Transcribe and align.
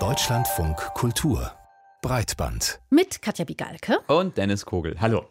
Deutschlandfunk 0.00 0.76
Kultur 0.94 1.52
Breitband. 2.02 2.80
Mit 2.90 3.22
Katja 3.22 3.44
Bigalke. 3.44 4.00
Und 4.08 4.36
Dennis 4.36 4.66
Kogel. 4.66 5.00
Hallo. 5.00 5.26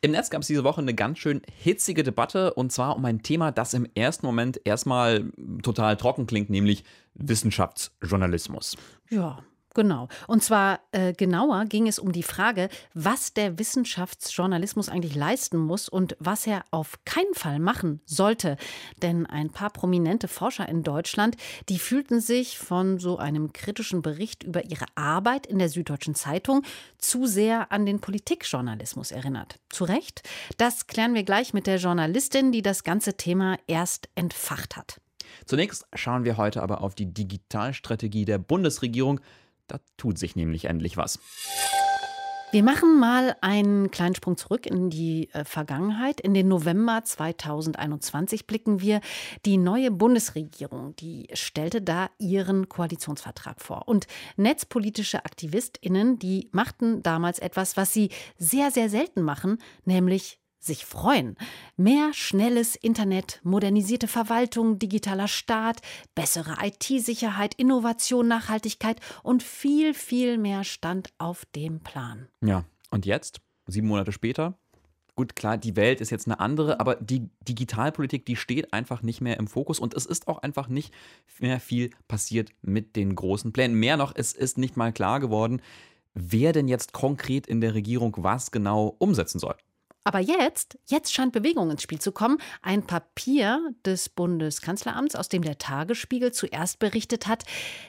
Im 0.00 0.10
Netz 0.10 0.28
gab 0.28 0.40
es 0.40 0.48
diese 0.48 0.64
Woche 0.64 0.80
eine 0.80 0.94
ganz 0.94 1.20
schön 1.20 1.42
hitzige 1.62 2.02
Debatte 2.02 2.54
und 2.54 2.72
zwar 2.72 2.96
um 2.96 3.04
ein 3.04 3.22
Thema, 3.22 3.52
das 3.52 3.72
im 3.72 3.86
ersten 3.94 4.26
Moment 4.26 4.60
erstmal 4.64 5.30
total 5.62 5.96
trocken 5.96 6.26
klingt, 6.26 6.50
nämlich 6.50 6.82
Wissenschaftsjournalismus. 7.14 8.76
Ja, 9.10 9.44
Genau. 9.78 10.08
Und 10.26 10.42
zwar 10.42 10.80
äh, 10.90 11.12
genauer 11.12 11.64
ging 11.66 11.86
es 11.86 12.00
um 12.00 12.10
die 12.10 12.24
Frage, 12.24 12.68
was 12.94 13.32
der 13.32 13.60
Wissenschaftsjournalismus 13.60 14.88
eigentlich 14.88 15.14
leisten 15.14 15.56
muss 15.56 15.88
und 15.88 16.16
was 16.18 16.48
er 16.48 16.64
auf 16.72 16.98
keinen 17.04 17.32
Fall 17.34 17.60
machen 17.60 18.00
sollte. 18.04 18.56
Denn 19.02 19.24
ein 19.24 19.50
paar 19.50 19.70
prominente 19.70 20.26
Forscher 20.26 20.68
in 20.68 20.82
Deutschland, 20.82 21.36
die 21.68 21.78
fühlten 21.78 22.20
sich 22.20 22.58
von 22.58 22.98
so 22.98 23.18
einem 23.18 23.52
kritischen 23.52 24.02
Bericht 24.02 24.42
über 24.42 24.64
ihre 24.64 24.86
Arbeit 24.96 25.46
in 25.46 25.60
der 25.60 25.68
Süddeutschen 25.68 26.16
Zeitung 26.16 26.64
zu 26.98 27.26
sehr 27.26 27.70
an 27.70 27.86
den 27.86 28.00
Politikjournalismus 28.00 29.12
erinnert. 29.12 29.60
Zu 29.68 29.84
Recht? 29.84 30.28
Das 30.56 30.88
klären 30.88 31.14
wir 31.14 31.22
gleich 31.22 31.54
mit 31.54 31.68
der 31.68 31.76
Journalistin, 31.76 32.50
die 32.50 32.62
das 32.62 32.82
ganze 32.82 33.16
Thema 33.16 33.58
erst 33.68 34.08
entfacht 34.16 34.76
hat. 34.76 35.00
Zunächst 35.44 35.86
schauen 35.94 36.24
wir 36.24 36.36
heute 36.36 36.64
aber 36.64 36.80
auf 36.80 36.96
die 36.96 37.06
Digitalstrategie 37.06 38.24
der 38.24 38.38
Bundesregierung. 38.38 39.20
Da 39.68 39.78
tut 39.96 40.18
sich 40.18 40.34
nämlich 40.34 40.64
endlich 40.64 40.96
was. 40.96 41.20
Wir 42.50 42.62
machen 42.62 42.98
mal 42.98 43.36
einen 43.42 43.90
kleinen 43.90 44.14
Sprung 44.14 44.38
zurück 44.38 44.64
in 44.64 44.88
die 44.88 45.28
äh, 45.34 45.44
Vergangenheit. 45.44 46.18
In 46.18 46.32
den 46.32 46.48
November 46.48 47.04
2021 47.04 48.46
blicken 48.46 48.80
wir. 48.80 49.02
Die 49.44 49.58
neue 49.58 49.90
Bundesregierung, 49.90 50.96
die 50.96 51.28
stellte 51.34 51.82
da 51.82 52.08
ihren 52.18 52.70
Koalitionsvertrag 52.70 53.60
vor. 53.60 53.86
Und 53.86 54.06
netzpolitische 54.38 55.26
AktivistInnen, 55.26 56.18
die 56.18 56.48
machten 56.50 57.02
damals 57.02 57.38
etwas, 57.38 57.76
was 57.76 57.92
sie 57.92 58.08
sehr, 58.38 58.70
sehr 58.70 58.88
selten 58.88 59.20
machen, 59.20 59.58
nämlich 59.84 60.40
sich 60.58 60.84
freuen. 60.84 61.36
Mehr 61.76 62.12
schnelles 62.12 62.76
Internet, 62.76 63.40
modernisierte 63.42 64.08
Verwaltung, 64.08 64.78
digitaler 64.78 65.28
Staat, 65.28 65.80
bessere 66.14 66.56
IT-Sicherheit, 66.62 67.54
Innovation, 67.54 68.28
Nachhaltigkeit 68.28 69.00
und 69.22 69.42
viel, 69.42 69.94
viel 69.94 70.38
mehr 70.38 70.64
stand 70.64 71.12
auf 71.18 71.44
dem 71.54 71.80
Plan. 71.80 72.28
Ja, 72.40 72.64
und 72.90 73.06
jetzt, 73.06 73.40
sieben 73.66 73.88
Monate 73.88 74.12
später, 74.12 74.58
gut, 75.18 75.34
klar, 75.34 75.58
die 75.58 75.74
Welt 75.74 76.00
ist 76.00 76.10
jetzt 76.10 76.26
eine 76.28 76.38
andere, 76.38 76.78
aber 76.78 76.94
die 76.94 77.28
Digitalpolitik, 77.48 78.24
die 78.24 78.36
steht 78.36 78.72
einfach 78.72 79.02
nicht 79.02 79.20
mehr 79.20 79.36
im 79.36 79.48
Fokus 79.48 79.80
und 79.80 79.94
es 79.94 80.06
ist 80.06 80.28
auch 80.28 80.38
einfach 80.38 80.68
nicht 80.68 80.94
mehr 81.40 81.58
viel 81.58 81.90
passiert 82.06 82.50
mit 82.62 82.94
den 82.94 83.14
großen 83.16 83.52
Plänen. 83.52 83.78
Mehr 83.78 83.96
noch, 83.96 84.12
es 84.14 84.32
ist 84.32 84.58
nicht 84.58 84.76
mal 84.76 84.92
klar 84.92 85.18
geworden, 85.18 85.60
wer 86.14 86.52
denn 86.52 86.68
jetzt 86.68 86.92
konkret 86.92 87.46
in 87.46 87.60
der 87.60 87.74
Regierung 87.74 88.14
was 88.18 88.52
genau 88.52 88.94
umsetzen 88.98 89.38
soll. 89.40 89.56
Aber 90.04 90.20
jetzt, 90.20 90.78
jetzt 90.86 91.12
scheint 91.12 91.32
Bewegung 91.32 91.70
ins 91.70 91.82
Spiel 91.82 92.00
zu 92.00 92.12
kommen. 92.12 92.38
Ein 92.62 92.86
Papier 92.86 93.60
des 93.84 94.08
Bundeskanzleramts, 94.08 95.14
aus 95.14 95.28
dem 95.28 95.42
der 95.42 95.58
Tagesspiegel 95.58 96.32
zuerst 96.32 96.78
berichtet 96.78 97.26
hat, 97.26 97.44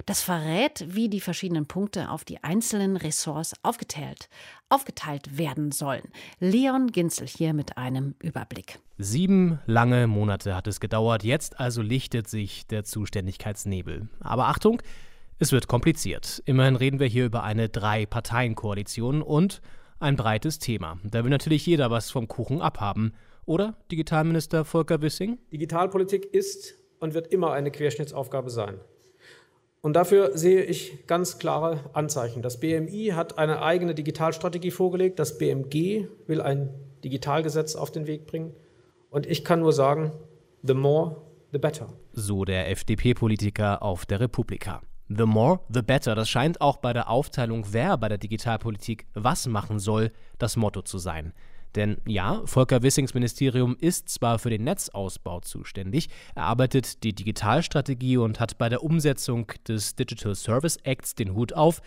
das 0.05 0.21
verrät, 0.21 0.83
wie 0.87 1.07
die 1.07 1.21
verschiedenen 1.21 1.65
Punkte 1.65 2.09
auf 2.09 2.25
die 2.25 2.43
einzelnen 2.43 2.97
Ressorts 2.97 3.53
aufgeteilt, 3.63 4.27
aufgeteilt 4.67 5.37
werden 5.37 5.71
sollen. 5.71 6.09
Leon 6.39 6.87
Ginzel 6.87 7.27
hier 7.27 7.53
mit 7.53 7.77
einem 7.77 8.15
Überblick. 8.21 8.79
Sieben 8.97 9.59
lange 9.65 10.07
Monate 10.07 10.55
hat 10.55 10.67
es 10.67 10.81
gedauert. 10.81 11.23
Jetzt 11.23 11.59
also 11.59 11.81
lichtet 11.81 12.27
sich 12.27 12.67
der 12.67 12.83
Zuständigkeitsnebel. 12.83 14.09
Aber 14.19 14.47
Achtung, 14.49 14.81
es 15.37 15.53
wird 15.53 15.69
kompliziert. 15.69 16.43
Immerhin 16.45 16.75
reden 16.75 16.99
wir 16.99 17.07
hier 17.07 17.25
über 17.25 17.43
eine 17.43 17.69
Drei-Parteien-Koalition 17.69 19.21
und 19.21 19.61
ein 19.99 20.15
breites 20.15 20.59
Thema. 20.59 20.99
Da 21.03 21.23
will 21.23 21.29
natürlich 21.29 21.65
jeder 21.65 21.91
was 21.91 22.11
vom 22.11 22.27
Kuchen 22.27 22.61
abhaben. 22.61 23.13
Oder, 23.45 23.75
Digitalminister 23.91 24.65
Volker 24.65 25.01
Wissing? 25.01 25.37
Digitalpolitik 25.51 26.25
ist 26.33 26.75
und 26.99 27.13
wird 27.13 27.27
immer 27.27 27.53
eine 27.53 27.71
Querschnittsaufgabe 27.71 28.49
sein. 28.49 28.79
Und 29.81 29.93
dafür 29.93 30.37
sehe 30.37 30.63
ich 30.63 31.07
ganz 31.07 31.39
klare 31.39 31.89
Anzeichen. 31.93 32.41
Das 32.41 32.59
BMI 32.59 33.13
hat 33.15 33.37
eine 33.37 33.61
eigene 33.61 33.95
Digitalstrategie 33.95 34.71
vorgelegt. 34.71 35.19
Das 35.19 35.37
BMG 35.37 36.07
will 36.27 36.41
ein 36.41 36.69
Digitalgesetz 37.03 37.75
auf 37.75 37.89
den 37.89 38.05
Weg 38.05 38.27
bringen. 38.27 38.53
Und 39.09 39.25
ich 39.25 39.45
kann 39.45 39.61
nur 39.61 39.71
sagen, 39.71 40.11
the 40.63 40.73
more, 40.73 41.21
the 41.53 41.59
better. 41.59 41.87
So 42.11 42.43
der 42.43 42.69
FDP-Politiker 42.69 43.81
auf 43.81 44.05
der 44.05 44.19
Republika. 44.19 44.81
The 45.09 45.25
more, 45.25 45.61
the 45.73 45.81
better. 45.81 46.13
Das 46.13 46.29
scheint 46.29 46.61
auch 46.61 46.77
bei 46.77 46.93
der 46.93 47.09
Aufteilung, 47.09 47.65
wer 47.71 47.97
bei 47.97 48.09
der 48.09 48.19
Digitalpolitik 48.19 49.07
was 49.15 49.47
machen 49.47 49.79
soll, 49.79 50.11
das 50.37 50.55
Motto 50.55 50.83
zu 50.83 50.99
sein. 50.99 51.33
Denn 51.75 51.97
ja, 52.05 52.41
Volker 52.45 52.83
Wissings 52.83 53.13
Ministerium 53.15 53.75
ist 53.79 54.09
zwar 54.09 54.37
für 54.39 54.49
den 54.51 54.63
Netzausbau 54.63 55.39
zuständig, 55.39 56.09
er 56.35 56.43
arbeitet 56.43 57.03
die 57.03 57.13
Digitalstrategie 57.13 58.17
und 58.17 58.39
hat 58.39 58.57
bei 58.57 58.69
der 58.69 58.83
Umsetzung 58.83 59.51
des 59.67 59.95
Digital 59.95 60.35
Service 60.35 60.77
Acts 60.83 61.15
den 61.15 61.33
Hut 61.35 61.53
auf. 61.53 61.81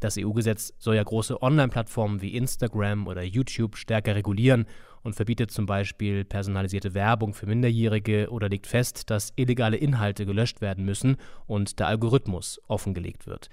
Das 0.00 0.18
EU-Gesetz 0.18 0.72
soll 0.78 0.96
ja 0.96 1.02
große 1.02 1.42
Online-Plattformen 1.42 2.20
wie 2.20 2.36
Instagram 2.36 3.06
oder 3.06 3.22
YouTube 3.22 3.76
stärker 3.76 4.14
regulieren 4.14 4.66
und 5.02 5.14
verbietet 5.14 5.50
zum 5.50 5.66
Beispiel 5.66 6.24
personalisierte 6.24 6.94
Werbung 6.94 7.34
für 7.34 7.46
Minderjährige 7.46 8.30
oder 8.30 8.48
legt 8.48 8.66
fest, 8.66 9.10
dass 9.10 9.32
illegale 9.36 9.76
Inhalte 9.76 10.26
gelöscht 10.26 10.60
werden 10.60 10.84
müssen 10.84 11.16
und 11.46 11.78
der 11.78 11.86
Algorithmus 11.86 12.60
offengelegt 12.68 13.26
wird. 13.26 13.48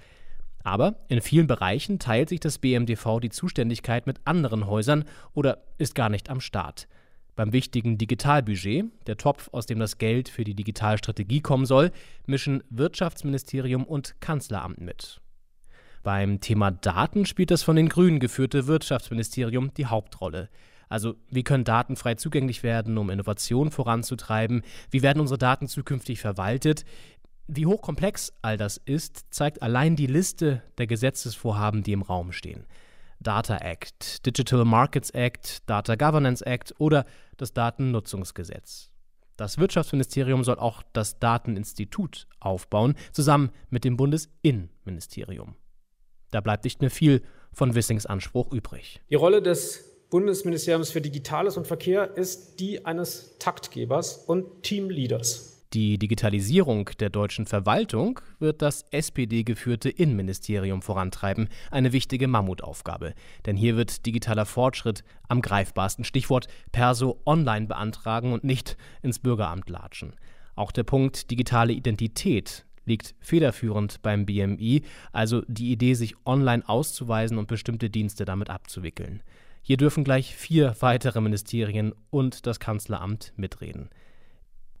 Aber 0.64 0.96
in 1.08 1.20
vielen 1.20 1.46
Bereichen 1.46 1.98
teilt 1.98 2.28
sich 2.28 2.40
das 2.40 2.58
BMDV 2.58 3.20
die 3.20 3.30
Zuständigkeit 3.30 4.06
mit 4.06 4.20
anderen 4.24 4.66
Häusern 4.66 5.04
oder 5.34 5.64
ist 5.78 5.94
gar 5.94 6.08
nicht 6.08 6.30
am 6.30 6.40
Start. 6.40 6.88
Beim 7.34 7.52
wichtigen 7.52 7.96
Digitalbudget, 7.96 8.84
der 9.06 9.16
Topf, 9.16 9.48
aus 9.52 9.64
dem 9.64 9.78
das 9.78 9.96
Geld 9.96 10.28
für 10.28 10.44
die 10.44 10.54
Digitalstrategie 10.54 11.40
kommen 11.40 11.64
soll, 11.64 11.90
mischen 12.26 12.62
Wirtschaftsministerium 12.68 13.84
und 13.84 14.20
Kanzleramt 14.20 14.80
mit. 14.80 15.21
Beim 16.02 16.40
Thema 16.40 16.70
Daten 16.72 17.26
spielt 17.26 17.50
das 17.50 17.62
von 17.62 17.76
den 17.76 17.88
Grünen 17.88 18.18
geführte 18.18 18.66
Wirtschaftsministerium 18.66 19.72
die 19.74 19.86
Hauptrolle. 19.86 20.48
Also 20.88 21.14
wie 21.30 21.44
können 21.44 21.64
Daten 21.64 21.96
frei 21.96 22.16
zugänglich 22.16 22.62
werden, 22.62 22.98
um 22.98 23.08
Innovation 23.08 23.70
voranzutreiben? 23.70 24.62
Wie 24.90 25.02
werden 25.02 25.20
unsere 25.20 25.38
Daten 25.38 25.68
zukünftig 25.68 26.20
verwaltet? 26.20 26.84
Wie 27.46 27.66
hochkomplex 27.66 28.32
all 28.42 28.56
das 28.56 28.76
ist, 28.76 29.26
zeigt 29.30 29.62
allein 29.62 29.96
die 29.96 30.06
Liste 30.06 30.62
der 30.78 30.86
Gesetzesvorhaben, 30.86 31.82
die 31.82 31.92
im 31.92 32.02
Raum 32.02 32.32
stehen. 32.32 32.66
Data 33.20 33.56
Act, 33.58 34.26
Digital 34.26 34.64
Markets 34.64 35.10
Act, 35.10 35.68
Data 35.68 35.94
Governance 35.94 36.44
Act 36.44 36.74
oder 36.78 37.04
das 37.36 37.52
Datennutzungsgesetz. 37.52 38.90
Das 39.36 39.58
Wirtschaftsministerium 39.58 40.44
soll 40.44 40.58
auch 40.58 40.82
das 40.92 41.18
Dateninstitut 41.18 42.26
aufbauen, 42.40 42.96
zusammen 43.12 43.50
mit 43.70 43.84
dem 43.84 43.96
Bundesinnenministerium. 43.96 45.54
Da 46.32 46.40
bleibt 46.40 46.64
nicht 46.64 46.80
mehr 46.80 46.90
viel 46.90 47.22
von 47.52 47.76
Wissings 47.76 48.06
Anspruch 48.06 48.50
übrig. 48.52 49.00
Die 49.10 49.14
Rolle 49.14 49.40
des 49.40 50.08
Bundesministeriums 50.10 50.90
für 50.90 51.00
Digitales 51.00 51.56
und 51.56 51.66
Verkehr 51.66 52.16
ist 52.16 52.56
die 52.60 52.84
eines 52.84 53.36
Taktgebers 53.38 54.16
und 54.16 54.62
Teamleaders. 54.62 55.52
Die 55.72 55.96
Digitalisierung 55.96 56.90
der 57.00 57.08
deutschen 57.08 57.46
Verwaltung 57.46 58.20
wird 58.38 58.60
das 58.60 58.84
SPD-geführte 58.90 59.88
Innenministerium 59.88 60.82
vorantreiben, 60.82 61.48
eine 61.70 61.94
wichtige 61.94 62.28
Mammutaufgabe. 62.28 63.14
Denn 63.46 63.56
hier 63.56 63.76
wird 63.76 64.04
digitaler 64.04 64.44
Fortschritt 64.44 65.02
am 65.28 65.40
greifbarsten 65.40 66.04
Stichwort 66.04 66.46
Perso 66.72 67.22
online 67.24 67.68
beantragen 67.68 68.34
und 68.34 68.44
nicht 68.44 68.76
ins 69.00 69.18
Bürgeramt 69.18 69.70
latschen. 69.70 70.14
Auch 70.56 70.72
der 70.72 70.84
Punkt 70.84 71.30
digitale 71.30 71.72
Identität 71.72 72.66
liegt 72.84 73.14
federführend 73.20 74.02
beim 74.02 74.26
BMI, 74.26 74.82
also 75.12 75.42
die 75.46 75.72
Idee, 75.72 75.94
sich 75.94 76.14
online 76.24 76.68
auszuweisen 76.68 77.38
und 77.38 77.48
bestimmte 77.48 77.90
Dienste 77.90 78.24
damit 78.24 78.50
abzuwickeln. 78.50 79.22
Hier 79.62 79.76
dürfen 79.76 80.02
gleich 80.02 80.34
vier 80.34 80.74
weitere 80.80 81.20
Ministerien 81.20 81.94
und 82.10 82.46
das 82.46 82.58
Kanzleramt 82.58 83.32
mitreden. 83.36 83.90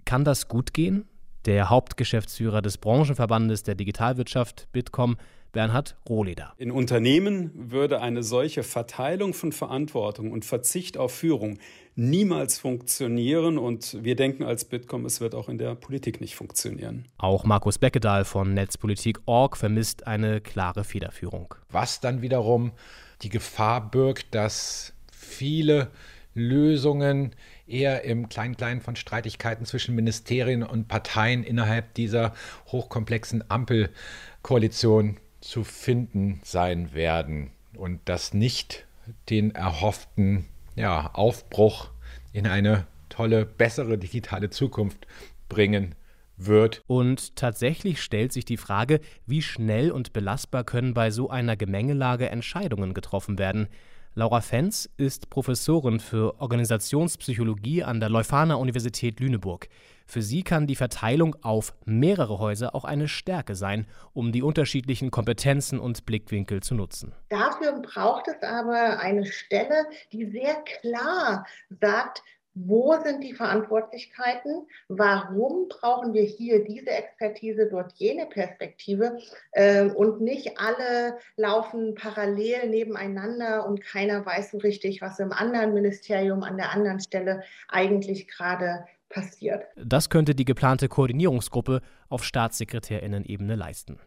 Kann 0.04 0.24
das 0.24 0.48
gut 0.48 0.74
gehen? 0.74 1.04
Der 1.44 1.70
Hauptgeschäftsführer 1.70 2.62
des 2.62 2.78
Branchenverbandes 2.78 3.62
der 3.62 3.74
Digitalwirtschaft 3.74 4.68
Bitkom, 4.72 5.16
Bernhard 5.52 5.96
Rohleder. 6.08 6.54
In 6.56 6.70
Unternehmen 6.70 7.50
würde 7.54 8.00
eine 8.00 8.22
solche 8.22 8.62
Verteilung 8.62 9.34
von 9.34 9.52
Verantwortung 9.52 10.32
und 10.32 10.44
Verzicht 10.44 10.96
auf 10.96 11.12
Führung 11.12 11.58
niemals 11.94 12.58
funktionieren 12.58 13.58
und 13.58 14.02
wir 14.02 14.16
denken 14.16 14.44
als 14.44 14.64
Bitkom, 14.64 15.04
es 15.04 15.20
wird 15.20 15.34
auch 15.34 15.48
in 15.48 15.58
der 15.58 15.74
Politik 15.74 16.20
nicht 16.20 16.34
funktionieren. 16.34 17.06
Auch 17.18 17.44
Markus 17.44 17.78
Beckedahl 17.78 18.24
von 18.24 18.54
Netzpolitik.org 18.54 19.56
vermisst 19.56 20.06
eine 20.06 20.40
klare 20.40 20.84
Federführung. 20.84 21.54
Was 21.70 22.00
dann 22.00 22.22
wiederum 22.22 22.72
die 23.20 23.28
Gefahr 23.28 23.90
birgt, 23.90 24.34
dass 24.34 24.94
viele 25.12 25.90
Lösungen 26.34 27.34
eher 27.66 28.04
im 28.04 28.28
Klein-Klein 28.28 28.80
von 28.80 28.96
Streitigkeiten 28.96 29.66
zwischen 29.66 29.94
Ministerien 29.94 30.62
und 30.62 30.88
Parteien 30.88 31.44
innerhalb 31.44 31.94
dieser 31.94 32.32
hochkomplexen 32.68 33.44
Ampelkoalition 33.50 35.18
zu 35.42 35.64
finden 35.64 36.40
sein 36.44 36.94
werden 36.94 37.50
und 37.76 38.00
das 38.06 38.32
nicht 38.32 38.86
den 39.28 39.54
erhofften 39.54 40.46
ja, 40.74 41.10
Aufbruch 41.12 41.90
in 42.32 42.46
eine 42.46 42.86
tolle, 43.08 43.44
bessere 43.44 43.98
digitale 43.98 44.48
Zukunft 44.48 45.06
bringen 45.48 45.94
wird. 46.36 46.82
Und 46.86 47.36
tatsächlich 47.36 48.02
stellt 48.02 48.32
sich 48.32 48.44
die 48.44 48.56
Frage, 48.56 49.00
wie 49.26 49.42
schnell 49.42 49.90
und 49.90 50.12
belastbar 50.12 50.64
können 50.64 50.94
bei 50.94 51.10
so 51.10 51.28
einer 51.28 51.56
Gemengelage 51.56 52.30
Entscheidungen 52.30 52.94
getroffen 52.94 53.38
werden. 53.38 53.68
Laura 54.14 54.40
Fenz 54.40 54.90
ist 54.96 55.30
Professorin 55.30 55.98
für 55.98 56.40
Organisationspsychologie 56.40 57.82
an 57.82 58.00
der 58.00 58.10
Leuphana 58.10 58.56
Universität 58.56 59.20
Lüneburg. 59.20 59.68
Für 60.06 60.22
sie 60.22 60.42
kann 60.42 60.66
die 60.66 60.76
Verteilung 60.76 61.36
auf 61.42 61.74
mehrere 61.84 62.38
Häuser 62.38 62.74
auch 62.74 62.84
eine 62.84 63.08
Stärke 63.08 63.54
sein, 63.54 63.86
um 64.12 64.32
die 64.32 64.42
unterschiedlichen 64.42 65.10
Kompetenzen 65.10 65.78
und 65.78 66.06
Blickwinkel 66.06 66.62
zu 66.62 66.74
nutzen. 66.74 67.12
Dafür 67.28 67.80
braucht 67.80 68.28
es 68.28 68.42
aber 68.42 68.98
eine 69.00 69.26
Stelle, 69.26 69.86
die 70.12 70.26
sehr 70.26 70.56
klar 70.80 71.46
sagt, 71.80 72.22
wo 72.54 72.94
sind 73.02 73.22
die 73.24 73.32
Verantwortlichkeiten? 73.32 74.66
Warum 74.88 75.68
brauchen 75.68 76.12
wir 76.12 76.22
hier 76.22 76.64
diese 76.64 76.90
Expertise, 76.90 77.68
dort 77.70 77.92
jene 77.94 78.26
Perspektive? 78.26 79.18
Ähm, 79.54 79.94
und 79.96 80.20
nicht 80.20 80.58
alle 80.58 81.16
laufen 81.36 81.94
parallel 81.94 82.68
nebeneinander 82.68 83.66
und 83.66 83.82
keiner 83.82 84.24
weiß 84.26 84.50
so 84.50 84.58
richtig, 84.58 85.00
was 85.00 85.18
im 85.18 85.32
anderen 85.32 85.72
Ministerium 85.72 86.42
an 86.42 86.58
der 86.58 86.72
anderen 86.72 87.00
Stelle 87.00 87.42
eigentlich 87.68 88.28
gerade 88.28 88.84
passiert. 89.12 89.64
Das 89.76 90.10
könnte 90.10 90.34
die 90.34 90.44
geplante 90.44 90.88
Koordinierungsgruppe 90.88 91.80
auf 92.08 92.24
Staatssekretärinnen-Ebene 92.24 93.54
leisten. 93.54 93.98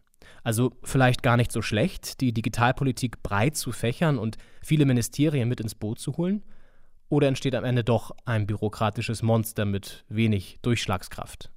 Also 0.43 0.71
vielleicht 0.83 1.23
gar 1.23 1.37
nicht 1.37 1.51
so 1.51 1.61
schlecht, 1.61 2.21
die 2.21 2.33
Digitalpolitik 2.33 3.23
breit 3.23 3.55
zu 3.55 3.71
fächern 3.71 4.17
und 4.17 4.37
viele 4.61 4.85
Ministerien 4.85 5.47
mit 5.47 5.59
ins 5.59 5.75
Boot 5.75 5.99
zu 5.99 6.17
holen? 6.17 6.43
Oder 7.09 7.27
entsteht 7.27 7.55
am 7.55 7.63
Ende 7.63 7.83
doch 7.83 8.11
ein 8.25 8.47
bürokratisches 8.47 9.21
Monster 9.21 9.65
mit 9.65 10.05
wenig 10.09 10.59
Durchschlagskraft? 10.63 11.51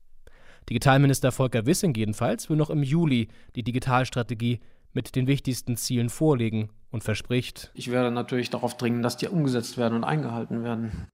Digitalminister 0.68 1.32
Volker 1.32 1.64
Wissing 1.64 1.94
jedenfalls 1.94 2.50
will 2.50 2.58
noch 2.58 2.68
im 2.68 2.82
Juli 2.82 3.28
die 3.56 3.62
Digitalstrategie 3.62 4.60
mit 4.92 5.16
den 5.16 5.26
wichtigsten 5.26 5.76
Zielen 5.76 6.10
vorlegen 6.10 6.70
und 6.90 7.04
verspricht. 7.04 7.70
Ich 7.74 7.90
werde 7.90 8.10
natürlich 8.10 8.50
darauf 8.50 8.76
dringen, 8.76 9.02
dass 9.02 9.16
die 9.16 9.28
umgesetzt 9.28 9.78
werden 9.78 9.94
und 9.94 10.04
eingehalten 10.04 10.62
werden. 10.62 11.08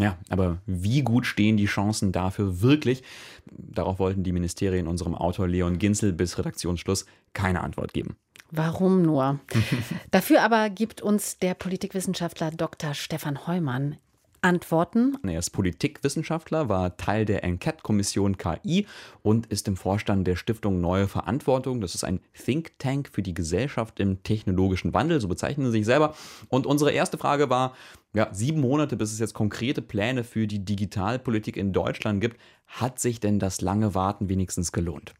Ja, 0.00 0.18
aber 0.28 0.58
wie 0.66 1.02
gut 1.02 1.24
stehen 1.24 1.56
die 1.56 1.66
Chancen 1.66 2.12
dafür 2.12 2.60
wirklich? 2.60 3.02
Darauf 3.46 3.98
wollten 3.98 4.24
die 4.24 4.32
Ministerien 4.32 4.88
unserem 4.88 5.14
Autor 5.14 5.48
Leon 5.48 5.78
Ginzel 5.78 6.12
bis 6.12 6.36
Redaktionsschluss 6.36 7.06
keine 7.32 7.62
Antwort 7.62 7.94
geben. 7.94 8.16
Warum 8.50 9.02
nur? 9.02 9.40
Dafür 10.10 10.42
aber 10.42 10.70
gibt 10.70 11.02
uns 11.02 11.38
der 11.38 11.54
Politikwissenschaftler 11.54 12.50
Dr. 12.52 12.94
Stefan 12.94 13.46
Heumann 13.46 13.96
Antworten. 14.46 15.18
Er 15.24 15.40
ist 15.40 15.50
Politikwissenschaftler, 15.50 16.68
war 16.68 16.96
Teil 16.96 17.24
der 17.24 17.42
Enquete-Kommission 17.42 18.38
KI 18.38 18.86
und 19.22 19.46
ist 19.46 19.66
im 19.66 19.76
Vorstand 19.76 20.24
der 20.24 20.36
Stiftung 20.36 20.80
Neue 20.80 21.08
Verantwortung. 21.08 21.80
Das 21.80 21.96
ist 21.96 22.04
ein 22.04 22.20
Think 22.32 22.78
Tank 22.78 23.08
für 23.12 23.22
die 23.22 23.34
Gesellschaft 23.34 23.98
im 23.98 24.22
technologischen 24.22 24.94
Wandel, 24.94 25.20
so 25.20 25.26
bezeichnen 25.26 25.66
sie 25.66 25.78
sich 25.78 25.84
selber. 25.84 26.14
Und 26.48 26.64
unsere 26.64 26.92
erste 26.92 27.18
Frage 27.18 27.50
war, 27.50 27.74
ja, 28.14 28.28
sieben 28.32 28.60
Monate, 28.60 28.96
bis 28.96 29.12
es 29.12 29.18
jetzt 29.18 29.34
konkrete 29.34 29.82
Pläne 29.82 30.22
für 30.22 30.46
die 30.46 30.64
Digitalpolitik 30.64 31.56
in 31.56 31.72
Deutschland 31.72 32.20
gibt. 32.20 32.40
Hat 32.68 33.00
sich 33.00 33.18
denn 33.18 33.40
das 33.40 33.60
lange 33.60 33.96
Warten 33.96 34.28
wenigstens 34.28 34.70
gelohnt? 34.70 35.12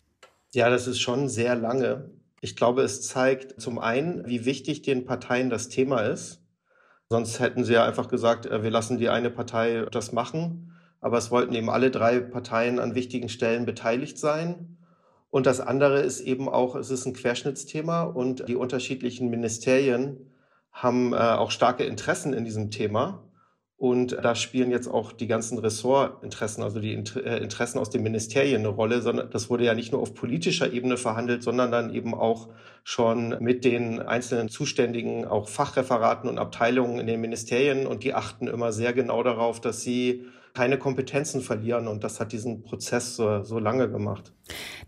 Ja, 0.55 0.71
das 0.71 0.87
ist 0.87 1.01
schon 1.01 1.29
sehr 1.29 1.57
lange. 1.57 2.11
Ich 2.41 2.55
glaube, 2.55 2.83
es 2.83 3.03
zeigt 3.03 3.61
zum 3.61 3.81
einen, 3.81 4.25
wie 4.29 4.45
wichtig 4.45 4.83
den 4.83 5.05
Parteien 5.05 5.51
das 5.51 5.69
Thema 5.69 6.03
ist. 6.03 6.46
Sonst 7.09 7.39
hätten 7.39 7.65
sie 7.65 7.75
ja 7.75 7.85
einfach 7.85 8.09
gesagt, 8.09 8.47
äh, 8.47 8.63
wir 8.63 8.71
lassen 8.71 8.99
die 8.99 9.09
eine 9.09 9.31
Partei 9.31 9.87
das 9.91 10.13
machen. 10.13 10.73
Aber 11.01 11.19
es 11.19 11.31
wollten 11.31 11.55
eben 11.55 11.71
alle 11.71 11.91
drei 11.91 12.21
Parteien 12.21 12.79
an 12.79 12.95
wichtigen 12.95 13.29
Stellen 13.29 13.67
beteiligt 13.67 14.19
sein. 14.19 14.79
Und 15.31 15.47
das 15.47 15.61
andere 15.61 16.01
ist 16.01 16.21
eben 16.21 16.49
auch, 16.49 16.75
es 16.75 16.91
ist 16.91 17.07
ein 17.07 17.13
Querschnittsthema 17.13 18.03
und 18.03 18.49
die 18.49 18.57
unterschiedlichen 18.57 19.29
Ministerien 19.29 20.33
haben 20.73 21.13
äh, 21.13 21.17
auch 21.17 21.51
starke 21.51 21.85
Interessen 21.85 22.33
in 22.33 22.45
diesem 22.45 22.71
Thema. 22.71 23.23
Und 23.79 24.13
da 24.13 24.35
spielen 24.35 24.71
jetzt 24.71 24.89
auch 24.89 25.13
die 25.13 25.27
ganzen 25.27 25.59
Ressortinteressen, 25.59 26.63
also 26.63 26.81
die 26.81 26.95
äh, 26.95 27.43
Interessen 27.43 27.79
aus 27.79 27.91
den 27.91 28.03
Ministerien 28.03 28.61
eine 28.61 28.69
Rolle, 28.69 29.03
sondern 29.03 29.29
das 29.31 29.51
wurde 29.51 29.65
ja 29.65 29.75
nicht 29.75 29.93
nur 29.93 30.01
auf 30.01 30.15
politischer 30.15 30.73
Ebene 30.73 30.97
verhandelt, 30.97 31.43
sondern 31.43 31.71
dann 31.71 31.93
eben 31.93 32.15
auch 32.15 32.49
schon 32.85 33.37
mit 33.41 33.67
den 33.67 34.01
einzelnen 34.01 34.49
zuständigen, 34.49 35.27
auch 35.27 35.49
Fachreferaten 35.49 36.31
und 36.31 36.39
Abteilungen 36.39 36.99
in 37.01 37.07
den 37.07 37.21
Ministerien. 37.21 37.87
Und 37.87 38.03
die 38.03 38.15
achten 38.15 38.47
immer 38.47 38.73
sehr 38.73 38.95
genau 38.95 39.23
darauf, 39.23 39.61
dass 39.61 39.83
sie 39.83 40.25
keine 40.55 40.79
Kompetenzen 40.79 41.43
verlieren. 41.43 41.87
Und 41.87 42.03
das 42.03 42.19
hat 42.19 42.33
diesen 42.33 42.63
Prozess 42.63 43.17
so, 43.17 43.43
so 43.43 43.59
lange 43.59 43.91
gemacht. 43.91 44.33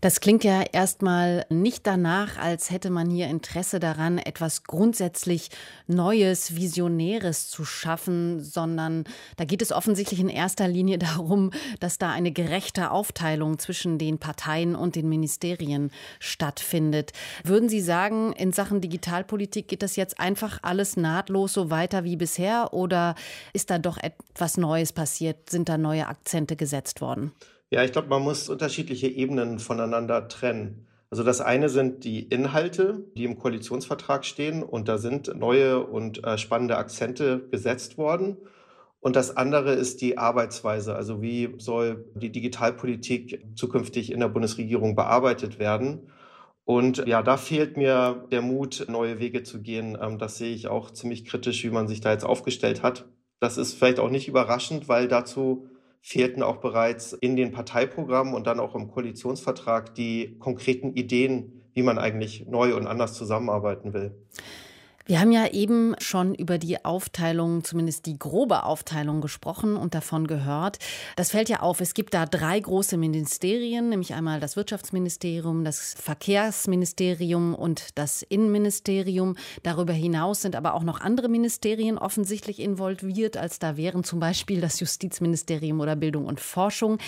Das 0.01 0.21
klingt 0.21 0.45
ja 0.45 0.61
erstmal 0.61 1.45
nicht 1.49 1.85
danach, 1.85 2.37
als 2.37 2.71
hätte 2.71 2.89
man 2.89 3.09
hier 3.09 3.27
Interesse 3.27 3.79
daran, 3.79 4.17
etwas 4.17 4.63
grundsätzlich 4.63 5.49
Neues, 5.87 6.55
Visionäres 6.55 7.49
zu 7.49 7.65
schaffen, 7.65 8.41
sondern 8.41 9.03
da 9.35 9.43
geht 9.43 9.61
es 9.61 9.73
offensichtlich 9.73 10.19
in 10.21 10.29
erster 10.29 10.67
Linie 10.67 10.97
darum, 10.99 11.51
dass 11.79 11.97
da 11.97 12.11
eine 12.11 12.31
gerechte 12.31 12.91
Aufteilung 12.91 13.59
zwischen 13.59 13.97
den 13.97 14.19
Parteien 14.19 14.75
und 14.75 14.95
den 14.95 15.09
Ministerien 15.09 15.91
stattfindet. 16.19 17.11
Würden 17.43 17.67
Sie 17.67 17.81
sagen, 17.81 18.31
in 18.33 18.53
Sachen 18.53 18.79
Digitalpolitik 18.79 19.67
geht 19.67 19.83
das 19.83 19.97
jetzt 19.97 20.19
einfach 20.19 20.59
alles 20.61 20.95
nahtlos 20.95 21.53
so 21.53 21.69
weiter 21.69 22.03
wie 22.05 22.15
bisher 22.15 22.73
oder 22.73 23.15
ist 23.53 23.69
da 23.69 23.79
doch 23.79 23.97
etwas 23.97 24.57
Neues 24.57 24.93
passiert? 24.93 25.49
Sind 25.49 25.67
da 25.67 25.77
neue 25.77 26.07
Akzente 26.07 26.55
gesetzt 26.55 27.01
worden? 27.01 27.33
Ja, 27.71 27.83
ich 27.83 27.91
glaube, 27.91 28.07
man 28.07 28.23
muss 28.23 28.49
unterschiedliche 28.49 29.07
Ebenen 29.07 29.59
voneinander 29.59 30.27
trennen. 30.27 30.87
Also 31.11 31.23
das 31.23 31.41
eine 31.41 31.69
sind 31.69 32.03
die 32.03 32.23
Inhalte, 32.23 33.03
die 33.15 33.25
im 33.25 33.37
Koalitionsvertrag 33.37 34.25
stehen 34.25 34.63
und 34.63 34.87
da 34.87 34.97
sind 34.97 35.35
neue 35.35 35.85
und 35.85 36.23
äh, 36.23 36.37
spannende 36.37 36.77
Akzente 36.77 37.47
gesetzt 37.49 37.97
worden. 37.97 38.37
Und 39.01 39.15
das 39.15 39.35
andere 39.37 39.73
ist 39.73 40.01
die 40.01 40.17
Arbeitsweise, 40.17 40.95
also 40.95 41.21
wie 41.21 41.55
soll 41.57 42.05
die 42.15 42.31
Digitalpolitik 42.31 43.45
zukünftig 43.55 44.11
in 44.11 44.19
der 44.19 44.27
Bundesregierung 44.27 44.95
bearbeitet 44.95 45.57
werden. 45.57 46.11
Und 46.65 47.07
ja, 47.07 47.23
da 47.23 47.37
fehlt 47.37 47.77
mir 47.77 48.27
der 48.31 48.41
Mut, 48.41 48.85
neue 48.89 49.19
Wege 49.19 49.43
zu 49.43 49.61
gehen. 49.61 49.97
Ähm, 49.99 50.19
das 50.19 50.37
sehe 50.37 50.53
ich 50.53 50.67
auch 50.67 50.91
ziemlich 50.91 51.25
kritisch, 51.25 51.63
wie 51.63 51.71
man 51.71 51.87
sich 51.87 52.01
da 52.01 52.11
jetzt 52.11 52.25
aufgestellt 52.25 52.83
hat. 52.83 53.05
Das 53.39 53.57
ist 53.57 53.73
vielleicht 53.73 53.99
auch 53.99 54.09
nicht 54.11 54.27
überraschend, 54.27 54.87
weil 54.87 55.07
dazu 55.07 55.67
fehlten 56.01 56.43
auch 56.43 56.57
bereits 56.57 57.13
in 57.13 57.35
den 57.35 57.51
Parteiprogrammen 57.51 58.33
und 58.33 58.47
dann 58.47 58.59
auch 58.59 58.75
im 58.75 58.89
Koalitionsvertrag 58.89 59.93
die 59.95 60.37
konkreten 60.39 60.93
Ideen, 60.93 61.63
wie 61.73 61.83
man 61.83 61.97
eigentlich 61.97 62.45
neu 62.47 62.75
und 62.75 62.87
anders 62.87 63.13
zusammenarbeiten 63.13 63.93
will. 63.93 64.15
Wir 65.05 65.19
haben 65.19 65.31
ja 65.31 65.47
eben 65.47 65.95
schon 65.99 66.35
über 66.35 66.59
die 66.59 66.85
Aufteilung, 66.85 67.63
zumindest 67.63 68.05
die 68.05 68.19
grobe 68.19 68.63
Aufteilung 68.63 69.21
gesprochen 69.21 69.75
und 69.75 69.95
davon 69.95 70.27
gehört. 70.27 70.77
Das 71.15 71.31
fällt 71.31 71.49
ja 71.49 71.61
auf. 71.61 71.81
Es 71.81 71.95
gibt 71.95 72.13
da 72.13 72.27
drei 72.27 72.59
große 72.59 72.95
Ministerien, 72.95 73.89
nämlich 73.89 74.13
einmal 74.13 74.39
das 74.39 74.55
Wirtschaftsministerium, 74.55 75.63
das 75.63 75.95
Verkehrsministerium 75.99 77.55
und 77.55 77.97
das 77.97 78.21
Innenministerium. 78.21 79.35
Darüber 79.63 79.93
hinaus 79.93 80.41
sind 80.41 80.55
aber 80.55 80.75
auch 80.75 80.83
noch 80.83 81.01
andere 81.01 81.27
Ministerien 81.27 81.97
offensichtlich 81.97 82.59
involviert, 82.59 83.35
als 83.35 83.57
da 83.57 83.77
wären 83.77 84.03
zum 84.03 84.19
Beispiel 84.19 84.61
das 84.61 84.79
Justizministerium 84.79 85.79
oder 85.79 85.95
Bildung 85.95 86.25
und 86.25 86.39
Forschung. 86.39 86.99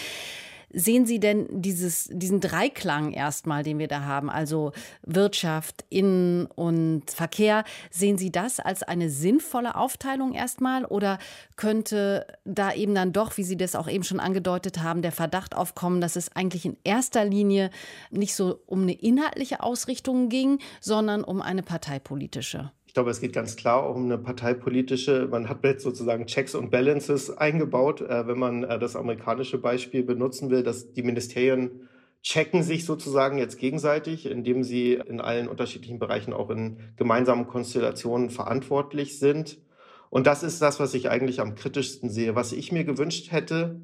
Sehen 0.73 1.05
Sie 1.05 1.19
denn 1.19 1.47
dieses, 1.49 2.09
diesen 2.11 2.39
Dreiklang 2.39 3.11
erstmal, 3.11 3.63
den 3.63 3.79
wir 3.79 3.87
da 3.87 4.01
haben, 4.03 4.29
also 4.29 4.71
Wirtschaft, 5.03 5.85
Innen 5.89 6.45
und 6.45 7.09
Verkehr, 7.11 7.63
sehen 7.89 8.17
Sie 8.17 8.31
das 8.31 8.59
als 8.59 8.83
eine 8.83 9.09
sinnvolle 9.09 9.75
Aufteilung 9.75 10.33
erstmal? 10.33 10.85
Oder 10.85 11.19
könnte 11.55 12.25
da 12.45 12.73
eben 12.73 12.95
dann 12.95 13.13
doch, 13.13 13.37
wie 13.37 13.43
Sie 13.43 13.57
das 13.57 13.75
auch 13.75 13.89
eben 13.89 14.03
schon 14.03 14.19
angedeutet 14.19 14.81
haben, 14.81 15.01
der 15.01 15.11
Verdacht 15.11 15.55
aufkommen, 15.55 16.01
dass 16.01 16.15
es 16.15 16.35
eigentlich 16.35 16.65
in 16.65 16.77
erster 16.83 17.25
Linie 17.25 17.69
nicht 18.09 18.35
so 18.35 18.59
um 18.65 18.83
eine 18.83 18.93
inhaltliche 18.93 19.61
Ausrichtung 19.61 20.29
ging, 20.29 20.59
sondern 20.79 21.23
um 21.23 21.41
eine 21.41 21.63
parteipolitische? 21.63 22.71
Ich 22.91 22.93
glaube, 22.93 23.09
es 23.09 23.21
geht 23.21 23.31
ganz 23.31 23.55
klar 23.55 23.89
um 23.89 24.03
eine 24.03 24.17
parteipolitische, 24.17 25.29
man 25.31 25.47
hat 25.47 25.63
jetzt 25.63 25.81
sozusagen 25.81 26.25
Checks 26.25 26.55
und 26.55 26.71
Balances 26.71 27.29
eingebaut, 27.29 28.01
äh, 28.01 28.27
wenn 28.27 28.37
man 28.37 28.65
äh, 28.65 28.77
das 28.79 28.97
amerikanische 28.97 29.57
Beispiel 29.59 30.03
benutzen 30.03 30.49
will, 30.49 30.61
dass 30.61 30.91
die 30.91 31.01
Ministerien 31.01 31.87
checken 32.21 32.63
sich 32.63 32.83
sozusagen 32.83 33.37
jetzt 33.37 33.57
gegenseitig, 33.59 34.25
indem 34.25 34.65
sie 34.65 34.95
in 34.95 35.21
allen 35.21 35.47
unterschiedlichen 35.47 35.99
Bereichen 35.99 36.33
auch 36.33 36.49
in 36.49 36.79
gemeinsamen 36.97 37.47
Konstellationen 37.47 38.29
verantwortlich 38.29 39.19
sind. 39.19 39.59
Und 40.09 40.27
das 40.27 40.43
ist 40.43 40.61
das, 40.61 40.81
was 40.81 40.93
ich 40.93 41.09
eigentlich 41.09 41.39
am 41.39 41.55
kritischsten 41.55 42.09
sehe. 42.09 42.35
Was 42.35 42.51
ich 42.51 42.73
mir 42.73 42.83
gewünscht 42.83 43.31
hätte, 43.31 43.79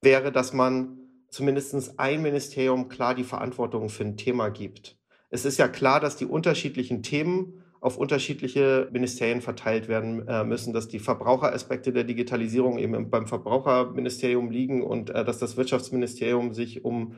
wäre, 0.00 0.32
dass 0.32 0.54
man 0.54 0.96
zumindest 1.28 2.00
ein 2.00 2.22
Ministerium 2.22 2.88
klar 2.88 3.14
die 3.14 3.24
Verantwortung 3.24 3.90
für 3.90 4.04
ein 4.04 4.16
Thema 4.16 4.48
gibt. 4.48 4.96
Es 5.28 5.44
ist 5.44 5.58
ja 5.58 5.68
klar, 5.68 6.00
dass 6.00 6.16
die 6.16 6.24
unterschiedlichen 6.24 7.02
Themen 7.02 7.62
auf 7.80 7.96
unterschiedliche 7.96 8.88
Ministerien 8.90 9.40
verteilt 9.40 9.88
werden 9.88 10.26
äh, 10.26 10.44
müssen, 10.44 10.72
dass 10.72 10.88
die 10.88 10.98
Verbraucheraspekte 10.98 11.92
der 11.92 12.04
Digitalisierung 12.04 12.78
eben 12.78 13.10
beim 13.10 13.26
Verbraucherministerium 13.26 14.50
liegen 14.50 14.82
und 14.82 15.10
äh, 15.10 15.24
dass 15.24 15.38
das 15.38 15.56
Wirtschaftsministerium 15.56 16.54
sich 16.54 16.84
um 16.84 17.14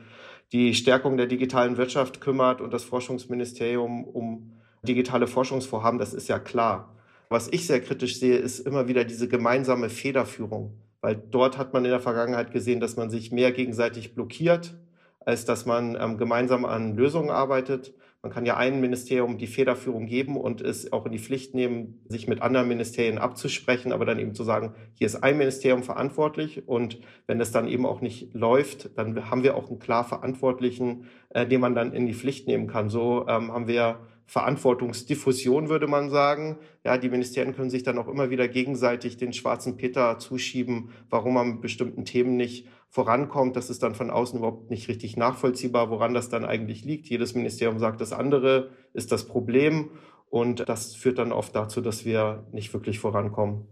die 0.51 0.73
Stärkung 0.73 1.17
der 1.17 1.27
digitalen 1.27 1.77
Wirtschaft 1.77 2.21
kümmert 2.21 2.61
und 2.61 2.73
das 2.73 2.83
Forschungsministerium 2.83 4.03
um 4.03 4.51
digitale 4.83 5.27
Forschungsvorhaben, 5.27 5.99
das 5.99 6.13
ist 6.13 6.27
ja 6.27 6.39
klar. 6.39 6.95
Was 7.29 7.47
ich 7.47 7.65
sehr 7.65 7.81
kritisch 7.81 8.19
sehe, 8.19 8.35
ist 8.35 8.59
immer 8.59 8.87
wieder 8.87 9.05
diese 9.05 9.27
gemeinsame 9.27 9.89
Federführung, 9.89 10.73
weil 10.99 11.15
dort 11.15 11.57
hat 11.57 11.73
man 11.73 11.85
in 11.85 11.91
der 11.91 11.99
Vergangenheit 12.01 12.51
gesehen, 12.51 12.79
dass 12.79 12.97
man 12.97 13.09
sich 13.09 13.31
mehr 13.31 13.51
gegenseitig 13.51 14.13
blockiert, 14.13 14.75
als 15.21 15.45
dass 15.45 15.65
man 15.65 15.97
ähm, 15.99 16.17
gemeinsam 16.17 16.65
an 16.65 16.95
Lösungen 16.95 17.29
arbeitet. 17.29 17.93
Man 18.23 18.31
kann 18.31 18.45
ja 18.45 18.55
einem 18.55 18.81
Ministerium 18.81 19.39
die 19.39 19.47
Federführung 19.47 20.05
geben 20.05 20.37
und 20.37 20.61
es 20.61 20.93
auch 20.93 21.07
in 21.07 21.11
die 21.11 21.17
Pflicht 21.17 21.55
nehmen, 21.55 22.01
sich 22.07 22.27
mit 22.27 22.43
anderen 22.43 22.67
Ministerien 22.67 23.17
abzusprechen, 23.17 23.91
aber 23.91 24.05
dann 24.05 24.19
eben 24.19 24.35
zu 24.35 24.43
sagen, 24.43 24.75
hier 24.93 25.07
ist 25.07 25.23
ein 25.23 25.39
Ministerium 25.39 25.81
verantwortlich 25.81 26.67
und 26.67 26.99
wenn 27.25 27.41
es 27.41 27.51
dann 27.51 27.67
eben 27.67 27.87
auch 27.87 28.01
nicht 28.01 28.31
läuft, 28.35 28.95
dann 28.95 29.31
haben 29.31 29.41
wir 29.41 29.55
auch 29.55 29.69
einen 29.69 29.79
klar 29.79 30.03
Verantwortlichen, 30.03 31.05
äh, 31.29 31.47
den 31.47 31.61
man 31.61 31.73
dann 31.73 31.93
in 31.93 32.05
die 32.05 32.13
Pflicht 32.13 32.45
nehmen 32.47 32.67
kann. 32.67 32.91
So 32.91 33.25
ähm, 33.27 33.51
haben 33.51 33.67
wir 33.67 33.97
Verantwortungsdiffusion, 34.27 35.67
würde 35.67 35.87
man 35.87 36.09
sagen. 36.09 36.57
Ja, 36.85 36.97
die 36.97 37.09
Ministerien 37.09 37.53
können 37.55 37.69
sich 37.69 37.83
dann 37.83 37.97
auch 37.97 38.07
immer 38.07 38.29
wieder 38.29 38.47
gegenseitig 38.47 39.17
den 39.17 39.33
schwarzen 39.33 39.75
Peter 39.75 40.19
zuschieben, 40.19 40.91
warum 41.09 41.33
man 41.33 41.47
mit 41.49 41.61
bestimmten 41.61 42.05
Themen 42.05 42.37
nicht 42.37 42.65
vorankommt. 42.91 43.55
Das 43.55 43.69
ist 43.69 43.81
dann 43.81 43.95
von 43.95 44.11
außen 44.11 44.37
überhaupt 44.37 44.69
nicht 44.69 44.89
richtig 44.89 45.15
nachvollziehbar, 45.15 45.89
woran 45.89 46.13
das 46.13 46.29
dann 46.29 46.45
eigentlich 46.45 46.83
liegt. 46.83 47.07
Jedes 47.07 47.33
Ministerium 47.33 47.79
sagt, 47.79 48.01
das 48.01 48.11
andere 48.11 48.69
ist 48.93 49.11
das 49.11 49.25
Problem. 49.25 49.89
Und 50.29 50.67
das 50.69 50.93
führt 50.93 51.17
dann 51.17 51.31
oft 51.31 51.55
dazu, 51.55 51.81
dass 51.81 52.05
wir 52.05 52.45
nicht 52.51 52.73
wirklich 52.73 52.99
vorankommen. 52.99 53.65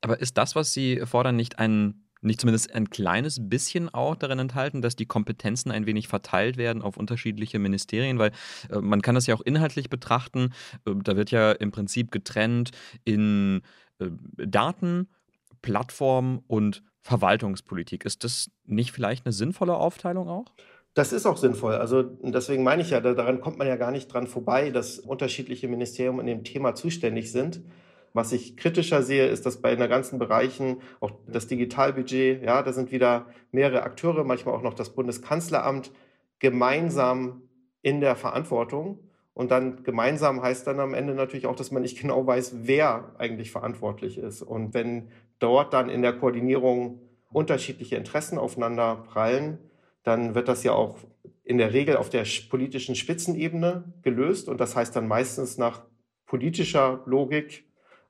Aber 0.00 0.20
ist 0.20 0.36
das, 0.36 0.54
was 0.54 0.72
Sie 0.72 1.00
fordern, 1.06 1.36
nicht 1.36 1.58
ein 1.58 2.06
nicht 2.22 2.38
zumindest 2.38 2.74
ein 2.74 2.90
kleines 2.90 3.48
bisschen 3.48 3.88
auch 3.88 4.14
darin 4.14 4.38
enthalten, 4.38 4.82
dass 4.82 4.94
die 4.94 5.06
Kompetenzen 5.06 5.70
ein 5.70 5.86
wenig 5.86 6.06
verteilt 6.06 6.58
werden 6.58 6.82
auf 6.82 6.98
unterschiedliche 6.98 7.58
Ministerien, 7.58 8.18
weil 8.18 8.32
äh, 8.68 8.78
man 8.78 9.00
kann 9.00 9.14
das 9.14 9.26
ja 9.26 9.34
auch 9.34 9.40
inhaltlich 9.40 9.88
betrachten. 9.88 10.52
Äh, 10.84 10.96
da 11.02 11.16
wird 11.16 11.30
ja 11.30 11.52
im 11.52 11.70
Prinzip 11.70 12.10
getrennt 12.10 12.72
in 13.04 13.62
äh, 14.00 14.10
Daten, 14.46 15.08
Plattform 15.62 16.42
und 16.46 16.82
Verwaltungspolitik. 17.02 18.04
Ist 18.04 18.24
das 18.24 18.50
nicht 18.66 18.92
vielleicht 18.92 19.26
eine 19.26 19.32
sinnvolle 19.32 19.74
Aufteilung 19.74 20.28
auch? 20.28 20.52
Das 20.94 21.12
ist 21.12 21.24
auch 21.26 21.36
sinnvoll. 21.36 21.74
Also 21.74 22.02
deswegen 22.02 22.64
meine 22.64 22.82
ich 22.82 22.90
ja, 22.90 23.00
daran 23.00 23.40
kommt 23.40 23.58
man 23.58 23.68
ja 23.68 23.76
gar 23.76 23.92
nicht 23.92 24.12
dran 24.12 24.26
vorbei, 24.26 24.70
dass 24.70 24.98
unterschiedliche 24.98 25.68
Ministerien 25.68 26.18
in 26.18 26.26
dem 26.26 26.44
Thema 26.44 26.74
zuständig 26.74 27.30
sind. 27.30 27.62
Was 28.12 28.32
ich 28.32 28.56
kritischer 28.56 29.02
sehe, 29.02 29.28
ist, 29.28 29.46
dass 29.46 29.62
bei 29.62 29.74
den 29.74 29.88
ganzen 29.88 30.18
Bereichen, 30.18 30.78
auch 30.98 31.12
das 31.28 31.46
Digitalbudget, 31.46 32.42
ja, 32.42 32.62
da 32.62 32.72
sind 32.72 32.90
wieder 32.90 33.26
mehrere 33.52 33.84
Akteure, 33.84 34.24
manchmal 34.24 34.56
auch 34.56 34.62
noch 34.62 34.74
das 34.74 34.90
Bundeskanzleramt, 34.90 35.92
gemeinsam 36.40 37.42
in 37.82 38.00
der 38.00 38.16
Verantwortung. 38.16 38.98
Und 39.32 39.52
dann 39.52 39.84
gemeinsam 39.84 40.42
heißt 40.42 40.66
dann 40.66 40.80
am 40.80 40.92
Ende 40.92 41.14
natürlich 41.14 41.46
auch, 41.46 41.54
dass 41.54 41.70
man 41.70 41.82
nicht 41.82 41.98
genau 42.02 42.26
weiß, 42.26 42.56
wer 42.62 43.14
eigentlich 43.18 43.52
verantwortlich 43.52 44.18
ist. 44.18 44.42
Und 44.42 44.74
wenn 44.74 45.08
dort 45.40 45.72
dann 45.72 45.90
in 45.90 46.02
der 46.02 46.12
Koordinierung 46.12 47.00
unterschiedliche 47.32 47.96
Interessen 47.96 48.38
aufeinander 48.38 49.04
prallen, 49.08 49.58
dann 50.04 50.34
wird 50.34 50.48
das 50.48 50.62
ja 50.62 50.72
auch 50.72 50.98
in 51.44 51.58
der 51.58 51.72
Regel 51.72 51.96
auf 51.96 52.10
der 52.10 52.24
politischen 52.48 52.94
Spitzenebene 52.94 53.92
gelöst. 54.02 54.48
Und 54.48 54.60
das 54.60 54.76
heißt 54.76 54.94
dann 54.94 55.08
meistens 55.08 55.58
nach 55.58 55.82
politischer 56.26 57.02
Logik 57.06 57.64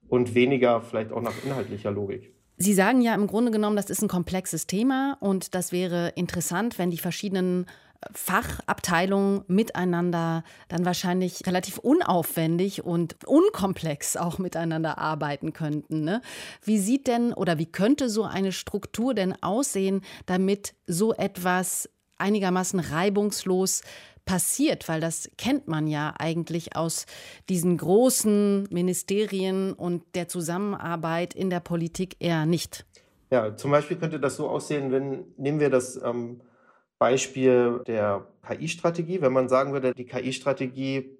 und 0.08 0.34
weniger 0.34 0.82
vielleicht 0.82 1.12
auch 1.12 1.22
nach 1.22 1.34
inhaltlicher 1.44 1.90
Logik. 1.90 2.34
Sie 2.58 2.74
sagen 2.74 3.00
ja 3.00 3.14
im 3.14 3.26
Grunde 3.26 3.50
genommen, 3.50 3.76
das 3.76 3.88
ist 3.88 4.02
ein 4.02 4.08
komplexes 4.08 4.66
Thema 4.66 5.16
und 5.20 5.54
das 5.54 5.72
wäre 5.72 6.12
interessant, 6.16 6.78
wenn 6.78 6.90
die 6.90 6.98
verschiedenen 6.98 7.64
Fachabteilungen 8.12 9.44
miteinander 9.46 10.42
dann 10.68 10.84
wahrscheinlich 10.84 11.46
relativ 11.46 11.78
unaufwendig 11.78 12.84
und 12.84 13.16
unkomplex 13.26 14.16
auch 14.16 14.38
miteinander 14.38 14.98
arbeiten 14.98 15.52
könnten. 15.52 16.04
Ne? 16.04 16.22
Wie 16.62 16.78
sieht 16.78 17.06
denn 17.06 17.32
oder 17.34 17.58
wie 17.58 17.70
könnte 17.70 18.08
so 18.08 18.24
eine 18.24 18.52
Struktur 18.52 19.14
denn 19.14 19.40
aussehen, 19.42 20.00
damit 20.26 20.74
so 20.86 21.12
etwas 21.12 21.90
einigermaßen 22.16 22.80
reibungslos 22.80 23.82
passiert, 24.24 24.88
weil 24.88 25.00
das 25.00 25.30
kennt 25.36 25.68
man 25.68 25.86
ja 25.86 26.14
eigentlich 26.18 26.76
aus 26.76 27.06
diesen 27.48 27.76
großen 27.76 28.68
Ministerien 28.70 29.72
und 29.72 30.02
der 30.14 30.28
Zusammenarbeit 30.28 31.34
in 31.34 31.50
der 31.50 31.60
Politik 31.60 32.16
eher 32.20 32.46
nicht. 32.46 32.86
Ja, 33.30 33.56
zum 33.56 33.70
Beispiel 33.70 33.96
könnte 33.96 34.20
das 34.20 34.36
so 34.36 34.48
aussehen, 34.48 34.90
wenn, 34.92 35.24
nehmen 35.36 35.60
wir 35.60 35.70
das 35.70 36.00
ähm, 36.02 36.40
Beispiel 37.00 37.80
der 37.86 38.26
KI-Strategie, 38.46 39.22
wenn 39.22 39.32
man 39.32 39.48
sagen 39.48 39.72
würde, 39.72 39.94
die 39.94 40.04
KI-Strategie, 40.04 41.18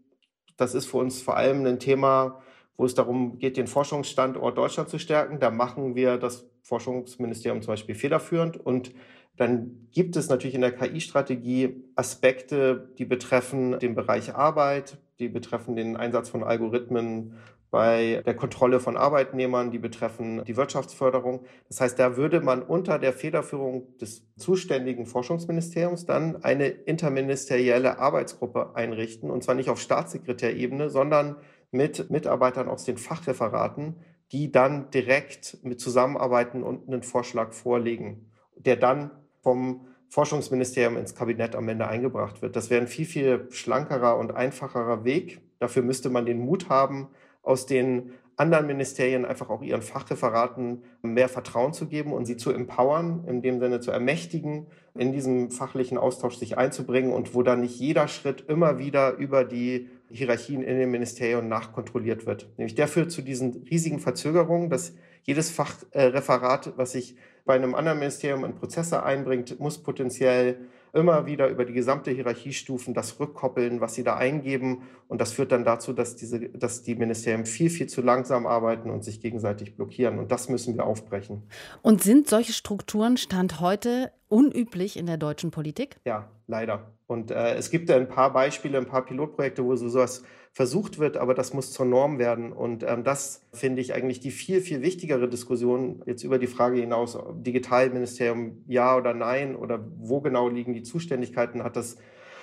das 0.58 0.74
ist 0.74 0.86
für 0.86 0.98
uns 0.98 1.22
vor 1.22 1.38
allem 1.38 1.64
ein 1.64 1.78
Thema, 1.78 2.42
wo 2.76 2.84
es 2.84 2.94
darum 2.94 3.38
geht, 3.38 3.56
den 3.56 3.66
Forschungsstandort 3.66 4.58
Deutschland 4.58 4.90
zu 4.90 4.98
stärken. 4.98 5.40
Da 5.40 5.50
machen 5.50 5.94
wir 5.94 6.18
das 6.18 6.46
Forschungsministerium 6.62 7.62
zum 7.62 7.72
Beispiel 7.72 7.94
federführend 7.94 8.58
und 8.58 8.92
dann 9.36 9.88
gibt 9.90 10.16
es 10.16 10.28
natürlich 10.28 10.54
in 10.54 10.60
der 10.60 10.72
KI-Strategie 10.72 11.82
Aspekte, 11.96 12.92
die 12.98 13.06
betreffen 13.06 13.78
den 13.78 13.94
Bereich 13.94 14.34
Arbeit, 14.34 14.98
die 15.18 15.30
betreffen 15.30 15.76
den 15.76 15.96
Einsatz 15.96 16.28
von 16.28 16.44
Algorithmen 16.44 17.38
bei 17.70 18.22
der 18.26 18.34
Kontrolle 18.34 18.80
von 18.80 18.96
Arbeitnehmern, 18.96 19.70
die 19.70 19.78
betreffen 19.78 20.42
die 20.44 20.56
Wirtschaftsförderung. 20.56 21.44
Das 21.68 21.80
heißt, 21.80 21.98
da 21.98 22.16
würde 22.16 22.40
man 22.40 22.62
unter 22.62 22.98
der 22.98 23.12
Federführung 23.12 23.96
des 23.98 24.24
zuständigen 24.36 25.06
Forschungsministeriums 25.06 26.04
dann 26.04 26.42
eine 26.42 26.66
interministerielle 26.66 27.98
Arbeitsgruppe 27.98 28.74
einrichten, 28.74 29.30
und 29.30 29.44
zwar 29.44 29.54
nicht 29.54 29.70
auf 29.70 29.80
Staatssekretärebene, 29.80 30.90
sondern 30.90 31.36
mit 31.70 32.10
Mitarbeitern 32.10 32.68
aus 32.68 32.84
den 32.84 32.98
Fachreferaten, 32.98 33.96
die 34.32 34.50
dann 34.50 34.90
direkt 34.90 35.58
mit 35.62 35.80
zusammenarbeiten 35.80 36.62
und 36.62 36.88
einen 36.88 37.02
Vorschlag 37.02 37.52
vorlegen, 37.52 38.30
der 38.56 38.76
dann 38.76 39.10
vom 39.42 39.86
Forschungsministerium 40.08 40.96
ins 40.96 41.14
Kabinett 41.14 41.54
am 41.54 41.68
Ende 41.68 41.86
eingebracht 41.86 42.42
wird. 42.42 42.56
Das 42.56 42.68
wäre 42.68 42.80
ein 42.80 42.88
viel, 42.88 43.06
viel 43.06 43.46
schlankerer 43.50 44.18
und 44.18 44.34
einfacherer 44.34 45.04
Weg. 45.04 45.40
Dafür 45.60 45.82
müsste 45.82 46.10
man 46.10 46.26
den 46.26 46.40
Mut 46.40 46.68
haben, 46.68 47.08
aus 47.42 47.66
den 47.66 48.12
anderen 48.40 48.66
Ministerien 48.66 49.26
einfach 49.26 49.50
auch 49.50 49.60
ihren 49.60 49.82
Fachreferaten 49.82 50.82
mehr 51.02 51.28
Vertrauen 51.28 51.74
zu 51.74 51.86
geben 51.86 52.14
und 52.14 52.24
sie 52.24 52.38
zu 52.38 52.50
empowern, 52.50 53.24
in 53.28 53.42
dem 53.42 53.60
Sinne 53.60 53.80
zu 53.80 53.90
ermächtigen, 53.90 54.66
in 54.94 55.12
diesem 55.12 55.50
fachlichen 55.50 55.98
Austausch 55.98 56.36
sich 56.36 56.56
einzubringen 56.56 57.12
und 57.12 57.34
wo 57.34 57.42
dann 57.42 57.60
nicht 57.60 57.78
jeder 57.78 58.08
Schritt 58.08 58.44
immer 58.48 58.78
wieder 58.78 59.16
über 59.16 59.44
die 59.44 59.90
Hierarchien 60.08 60.62
in 60.62 60.78
den 60.78 60.90
Ministerien 60.90 61.48
nachkontrolliert 61.48 62.24
wird. 62.24 62.48
Nämlich 62.56 62.74
der 62.74 62.88
führt 62.88 63.12
zu 63.12 63.20
diesen 63.20 63.62
riesigen 63.70 64.00
Verzögerungen, 64.00 64.70
dass 64.70 64.94
jedes 65.22 65.50
Fachreferat, 65.50 66.72
was 66.76 66.92
sich 66.92 67.16
bei 67.44 67.54
einem 67.54 67.74
anderen 67.74 67.98
Ministerium 67.98 68.44
in 68.44 68.54
Prozesse 68.54 69.02
einbringt, 69.02 69.60
muss 69.60 69.82
potenziell 69.82 70.60
immer 70.92 71.26
wieder 71.26 71.48
über 71.48 71.64
die 71.64 71.72
gesamte 71.72 72.10
Hierarchiestufen 72.10 72.94
das 72.94 73.20
rückkoppeln, 73.20 73.80
was 73.80 73.94
sie 73.94 74.04
da 74.04 74.16
eingeben. 74.16 74.82
Und 75.08 75.20
das 75.20 75.32
führt 75.32 75.52
dann 75.52 75.64
dazu, 75.64 75.92
dass, 75.92 76.16
diese, 76.16 76.40
dass 76.40 76.82
die 76.82 76.94
Ministerien 76.94 77.46
viel, 77.46 77.70
viel 77.70 77.88
zu 77.88 78.02
langsam 78.02 78.46
arbeiten 78.46 78.90
und 78.90 79.04
sich 79.04 79.20
gegenseitig 79.20 79.76
blockieren. 79.76 80.18
Und 80.18 80.32
das 80.32 80.48
müssen 80.48 80.76
wir 80.76 80.84
aufbrechen. 80.84 81.42
Und 81.82 82.02
sind 82.02 82.28
solche 82.28 82.52
Strukturen 82.52 83.16
Stand 83.16 83.60
heute 83.60 84.12
unüblich 84.28 84.96
in 84.96 85.06
der 85.06 85.16
deutschen 85.16 85.50
Politik? 85.50 85.96
Ja, 86.04 86.28
leider. 86.46 86.92
Und 87.06 87.30
äh, 87.30 87.54
es 87.54 87.70
gibt 87.70 87.90
ein 87.90 88.08
paar 88.08 88.32
Beispiele, 88.32 88.78
ein 88.78 88.86
paar 88.86 89.04
Pilotprojekte, 89.04 89.64
wo 89.64 89.74
so 89.74 89.88
sowas 89.88 90.22
versucht 90.52 90.98
wird, 90.98 91.16
aber 91.16 91.34
das 91.34 91.54
muss 91.54 91.72
zur 91.72 91.86
Norm 91.86 92.18
werden. 92.18 92.52
Und 92.52 92.82
ähm, 92.82 93.04
das 93.04 93.42
finde 93.52 93.80
ich 93.80 93.94
eigentlich 93.94 94.20
die 94.20 94.30
viel, 94.30 94.60
viel 94.60 94.82
wichtigere 94.82 95.28
Diskussion 95.28 96.02
jetzt 96.06 96.24
über 96.24 96.38
die 96.38 96.48
Frage 96.48 96.80
hinaus, 96.80 97.16
Digitalministerium 97.34 98.64
ja 98.66 98.96
oder 98.96 99.14
nein 99.14 99.54
oder 99.54 99.84
wo 99.98 100.20
genau 100.20 100.48
liegen 100.48 100.74
die 100.74 100.82
Zuständigkeiten, 100.82 101.62
hat 101.62 101.76
das 101.76 101.96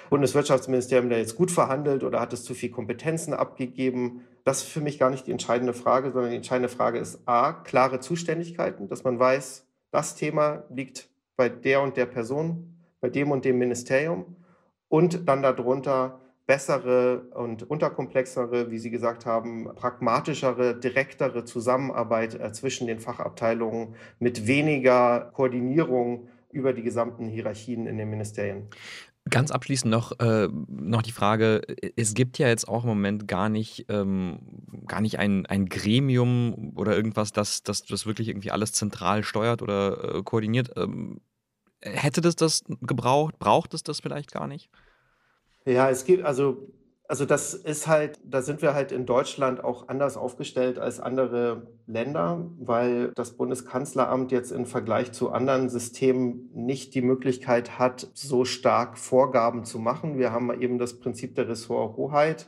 Bundeswirtschaftsministerium 0.09 1.09
da 1.09 1.17
jetzt 1.17 1.35
gut 1.35 1.51
verhandelt 1.51 2.03
oder 2.03 2.21
hat 2.21 2.31
es 2.31 2.45
zu 2.45 2.53
viel 2.53 2.71
Kompetenzen 2.71 3.33
abgegeben? 3.33 4.21
Das 4.45 4.63
ist 4.63 4.69
für 4.69 4.79
mich 4.79 4.99
gar 4.99 5.09
nicht 5.09 5.27
die 5.27 5.31
entscheidende 5.31 5.73
Frage, 5.73 6.11
sondern 6.11 6.31
die 6.31 6.37
entscheidende 6.37 6.69
Frage 6.69 6.99
ist 6.99 7.27
A, 7.27 7.51
klare 7.51 7.99
Zuständigkeiten, 7.99 8.87
dass 8.87 9.03
man 9.03 9.19
weiß, 9.19 9.67
das 9.91 10.15
Thema 10.15 10.63
liegt 10.69 11.09
bei 11.35 11.49
der 11.49 11.81
und 11.81 11.97
der 11.97 12.05
Person, 12.05 12.77
bei 13.01 13.09
dem 13.09 13.31
und 13.31 13.43
dem 13.43 13.57
Ministerium 13.57 14.37
und 14.87 15.27
dann 15.27 15.41
darunter 15.41 16.21
bessere 16.47 17.27
und 17.35 17.69
unterkomplexere, 17.69 18.71
wie 18.71 18.79
Sie 18.79 18.89
gesagt 18.89 19.25
haben, 19.25 19.69
pragmatischere, 19.75 20.79
direktere 20.79 21.43
Zusammenarbeit 21.43 22.35
äh, 22.35 22.51
zwischen 22.53 22.87
den 22.87 22.99
Fachabteilungen 22.99 23.95
mit 24.19 24.47
weniger 24.47 25.29
Koordinierung 25.33 26.29
über 26.49 26.71
die 26.71 26.83
gesamten 26.83 27.27
Hierarchien 27.27 27.85
in 27.85 27.97
den 27.97 28.09
Ministerien. 28.09 28.69
Ganz 29.29 29.51
abschließend 29.51 29.91
noch, 29.91 30.17
äh, 30.21 30.47
noch 30.69 31.01
die 31.01 31.11
Frage, 31.11 31.61
es 31.97 32.13
gibt 32.13 32.37
ja 32.37 32.47
jetzt 32.47 32.69
auch 32.69 32.83
im 32.83 32.89
Moment 32.89 33.27
gar 33.27 33.49
nicht, 33.49 33.85
ähm, 33.89 34.39
gar 34.87 35.01
nicht 35.01 35.19
ein, 35.19 35.45
ein 35.45 35.65
Gremium 35.65 36.71
oder 36.77 36.95
irgendwas, 36.95 37.33
das, 37.33 37.61
das 37.61 37.83
das 37.83 38.05
wirklich 38.05 38.29
irgendwie 38.29 38.51
alles 38.51 38.71
zentral 38.71 39.23
steuert 39.23 39.61
oder 39.61 40.15
äh, 40.15 40.23
koordiniert. 40.23 40.71
Ähm, 40.77 41.19
hätte 41.81 42.21
das 42.21 42.37
das 42.37 42.63
gebraucht? 42.79 43.37
Braucht 43.37 43.73
es 43.73 43.83
das 43.83 43.99
vielleicht 43.99 44.31
gar 44.31 44.47
nicht? 44.47 44.69
Ja, 45.67 45.89
es 45.89 46.05
gibt, 46.05 46.23
also 46.23 46.71
also 47.09 47.25
das 47.25 47.53
ist 47.53 47.87
halt, 47.87 48.19
da 48.25 48.41
sind 48.41 48.61
wir 48.61 48.73
halt 48.73 48.91
in 48.91 49.05
Deutschland 49.05 49.63
auch 49.63 49.87
anders 49.87 50.17
aufgestellt 50.17 50.77
als 50.77 50.99
andere 50.99 51.67
Länder, 51.85 52.45
weil 52.59 53.13
das 53.15 53.37
Bundeskanzleramt 53.37 54.33
jetzt 54.33 54.51
im 54.51 54.65
Vergleich 54.65 55.13
zu 55.13 55.31
anderen 55.31 55.69
Systemen 55.69 56.49
nicht 56.53 56.95
die 56.95 57.01
Möglichkeit 57.01 57.79
hat, 57.79 58.09
so 58.13 58.43
stark 58.43 58.97
Vorgaben 58.97 59.63
zu 59.63 59.79
machen. 59.79 60.17
Wir 60.17 60.33
haben 60.33 60.51
eben 60.61 60.79
das 60.79 60.99
Prinzip 60.99 61.35
der 61.35 61.47
Ressorthoheit. 61.47 62.47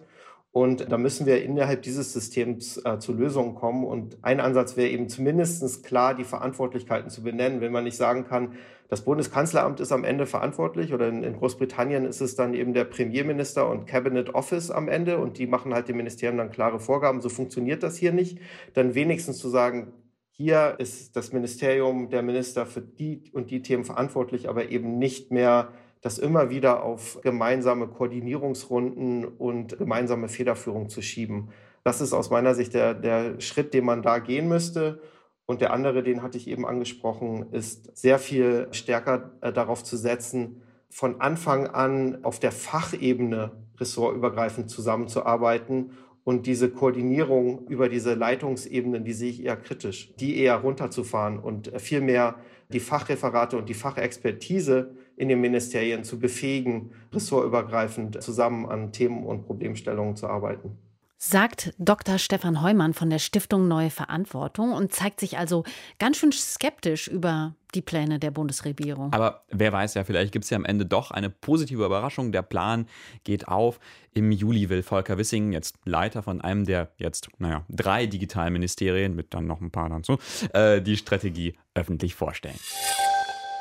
Und 0.51 0.91
da 0.91 0.97
müssen 0.97 1.27
wir 1.27 1.43
innerhalb 1.43 1.83
dieses 1.83 2.11
Systems 2.11 2.81
äh, 2.83 2.97
zu 2.97 3.13
Lösungen 3.13 3.53
kommen. 3.53 3.85
Und 3.85 4.17
ein 4.23 4.39
Ansatz 4.39 4.77
wäre 4.77 4.89
eben 4.89 5.07
zumindest 5.07 5.83
klar, 5.83 6.15
die 6.15 6.23
Verantwortlichkeiten 6.23 7.11
zu 7.11 7.21
benennen. 7.21 7.61
Wenn 7.61 7.71
man 7.71 7.83
nicht 7.83 7.97
sagen 7.97 8.25
kann, 8.25 8.53
das 8.87 9.05
Bundeskanzleramt 9.05 9.79
ist 9.79 9.91
am 9.91 10.03
Ende 10.03 10.25
verantwortlich 10.25 10.93
oder 10.93 11.07
in, 11.07 11.23
in, 11.23 11.37
Großbritannien 11.37 12.05
ist 12.05 12.21
es 12.21 12.35
dann 12.35 12.55
eben 12.55 12.73
der 12.73 12.85
Premierminister 12.85 13.69
und 13.69 13.85
Cabinet 13.85 14.33
Office 14.33 14.71
am 14.71 14.89
Ende 14.89 15.19
und 15.19 15.37
die 15.37 15.45
machen 15.45 15.75
halt 15.75 15.87
den 15.87 15.97
Ministerien 15.97 16.37
dann 16.37 16.49
klare 16.49 16.79
Vorgaben. 16.79 17.21
So 17.21 17.29
funktioniert 17.29 17.83
das 17.83 17.97
hier 17.97 18.11
nicht. 18.11 18.39
Dann 18.73 18.95
wenigstens 18.95 19.37
zu 19.37 19.49
sagen, 19.49 19.93
hier 20.31 20.75
ist 20.79 21.15
das 21.15 21.31
Ministerium, 21.33 22.09
der 22.09 22.23
Minister 22.23 22.65
für 22.65 22.81
die 22.81 23.29
und 23.33 23.51
die 23.51 23.61
Themen 23.61 23.85
verantwortlich, 23.85 24.49
aber 24.49 24.69
eben 24.69 24.97
nicht 24.97 25.31
mehr 25.31 25.73
das 26.01 26.17
immer 26.17 26.49
wieder 26.49 26.83
auf 26.83 27.19
gemeinsame 27.21 27.87
Koordinierungsrunden 27.87 29.25
und 29.25 29.77
gemeinsame 29.77 30.29
Federführung 30.29 30.89
zu 30.89 31.01
schieben. 31.01 31.49
Das 31.83 32.01
ist 32.01 32.13
aus 32.13 32.29
meiner 32.29 32.55
Sicht 32.55 32.73
der, 32.73 32.93
der 32.93 33.39
Schritt, 33.41 33.73
den 33.73 33.85
man 33.85 34.01
da 34.01 34.19
gehen 34.19 34.47
müsste. 34.47 35.01
Und 35.45 35.61
der 35.61 35.73
andere, 35.73 36.03
den 36.03 36.21
hatte 36.21 36.37
ich 36.37 36.47
eben 36.47 36.65
angesprochen, 36.65 37.47
ist 37.51 37.97
sehr 37.97 38.19
viel 38.19 38.67
stärker 38.71 39.31
äh, 39.41 39.51
darauf 39.51 39.83
zu 39.83 39.97
setzen, 39.97 40.61
von 40.89 41.21
Anfang 41.21 41.67
an 41.67 42.23
auf 42.23 42.39
der 42.39 42.51
Fachebene 42.51 43.51
ressortübergreifend 43.79 44.69
zusammenzuarbeiten 44.69 45.91
und 46.23 46.45
diese 46.45 46.69
Koordinierung 46.69 47.67
über 47.67 47.89
diese 47.89 48.13
Leitungsebenen, 48.13 49.03
die 49.03 49.13
sehe 49.13 49.31
ich 49.31 49.43
eher 49.43 49.57
kritisch, 49.57 50.13
die 50.19 50.37
eher 50.37 50.57
runterzufahren 50.57 51.39
und 51.39 51.71
vielmehr 51.77 52.35
die 52.71 52.79
Fachreferate 52.79 53.57
und 53.57 53.69
die 53.69 53.73
Fachexpertise 53.73 54.95
in 55.19 55.27
den 55.27 55.41
Ministerien 55.41 56.03
zu 56.03 56.17
befähigen, 56.17 56.91
ressortübergreifend 57.13 58.23
zusammen 58.23 58.67
an 58.67 58.91
Themen 58.93 59.25
und 59.25 59.45
Problemstellungen 59.45 60.15
zu 60.15 60.27
arbeiten 60.27 60.77
sagt 61.19 61.73
Dr. 61.77 62.17
Stefan 62.17 62.61
Heumann 62.61 62.93
von 62.93 63.09
der 63.09 63.19
Stiftung 63.19 63.67
Neue 63.67 63.89
Verantwortung 63.89 64.71
und 64.71 64.93
zeigt 64.93 65.19
sich 65.19 65.37
also 65.37 65.65
ganz 65.99 66.17
schön 66.17 66.31
skeptisch 66.31 67.09
über 67.09 67.55
die 67.75 67.81
Pläne 67.81 68.19
der 68.19 68.31
Bundesregierung. 68.31 69.11
Aber 69.11 69.43
wer 69.49 69.71
weiß 69.73 69.95
ja, 69.95 70.05
vielleicht 70.05 70.31
gibt 70.31 70.45
es 70.45 70.49
ja 70.49 70.55
am 70.55 70.63
Ende 70.63 70.85
doch 70.85 71.11
eine 71.11 71.29
positive 71.29 71.85
Überraschung. 71.85 72.31
Der 72.31 72.41
Plan 72.41 72.87
geht 73.25 73.47
auf. 73.49 73.79
Im 74.13 74.31
Juli 74.31 74.69
will 74.69 74.81
Volker 74.81 75.17
Wissing, 75.17 75.51
jetzt 75.51 75.75
Leiter 75.83 76.23
von 76.23 76.39
einem 76.39 76.65
der 76.65 76.89
jetzt, 76.97 77.29
naja, 77.37 77.65
drei 77.69 78.05
Digitalministerien, 78.05 79.13
mit 79.13 79.33
dann 79.33 79.45
noch 79.45 79.59
ein 79.59 79.71
paar 79.71 79.89
dazu, 79.89 80.17
äh, 80.53 80.81
die 80.81 80.95
Strategie 80.95 81.55
öffentlich 81.75 82.15
vorstellen. 82.15 82.57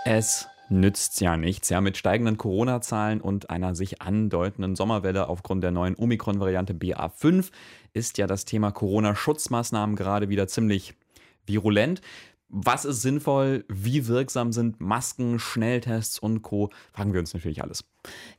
Es 0.05 0.47
nützt 0.71 1.21
ja 1.21 1.37
nichts. 1.37 1.69
Ja, 1.69 1.81
mit 1.81 1.97
steigenden 1.97 2.37
Corona-Zahlen 2.37 3.21
und 3.21 3.51
einer 3.51 3.75
sich 3.75 4.03
andeutenden 4.03 4.77
Sommerwelle 4.77 5.29
aufgrund 5.29 5.63
der 5.63 5.71
neuen 5.71 5.97
Omikron-Variante 5.97 6.75
BA5 6.75 7.51
ist 7.93 8.19
ja 8.19 8.27
das 8.27 8.45
Thema 8.45 8.71
Corona-Schutzmaßnahmen 8.71 9.97
gerade 9.97 10.29
wieder 10.29 10.49
ziemlich 10.49 10.95
virulent. 11.47 12.01
Was 12.49 12.85
ist 12.85 13.03
sinnvoll? 13.03 13.65
Wie 13.69 14.07
wirksam 14.07 14.53
sind 14.53 14.81
Masken, 14.81 15.39
Schnelltests 15.39 16.19
und 16.19 16.43
Co? 16.43 16.71
Fragen 16.93 17.13
wir 17.13 17.21
uns 17.21 17.35
natürlich 17.35 17.63
alles. 17.63 17.85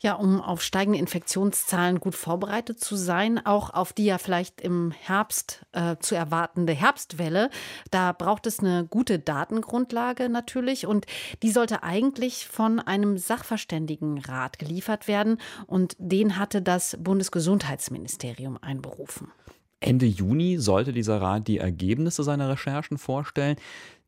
Ja, 0.01 0.13
um 0.13 0.41
auf 0.41 0.61
steigende 0.61 0.99
Infektionszahlen 0.99 1.99
gut 1.99 2.15
vorbereitet 2.15 2.79
zu 2.79 2.95
sein, 2.95 3.45
auch 3.45 3.73
auf 3.73 3.93
die 3.93 4.05
ja 4.05 4.17
vielleicht 4.17 4.61
im 4.61 4.91
Herbst 4.91 5.65
äh, 5.71 5.97
zu 5.99 6.15
erwartende 6.15 6.73
Herbstwelle, 6.73 7.49
da 7.91 8.11
braucht 8.11 8.47
es 8.47 8.59
eine 8.59 8.85
gute 8.85 9.19
Datengrundlage 9.19 10.29
natürlich 10.29 10.85
und 10.85 11.05
die 11.43 11.51
sollte 11.51 11.83
eigentlich 11.83 12.47
von 12.47 12.79
einem 12.79 13.17
Sachverständigenrat 13.17 14.59
geliefert 14.59 15.07
werden 15.07 15.37
und 15.67 15.95
den 15.97 16.37
hatte 16.37 16.61
das 16.61 16.97
Bundesgesundheitsministerium 16.99 18.57
einberufen. 18.61 19.31
Ende 19.79 20.05
Juni 20.05 20.57
sollte 20.57 20.91
dieser 20.91 21.21
Rat 21.21 21.47
die 21.47 21.57
Ergebnisse 21.57 22.23
seiner 22.23 22.49
Recherchen 22.49 22.97
vorstellen. 22.97 23.55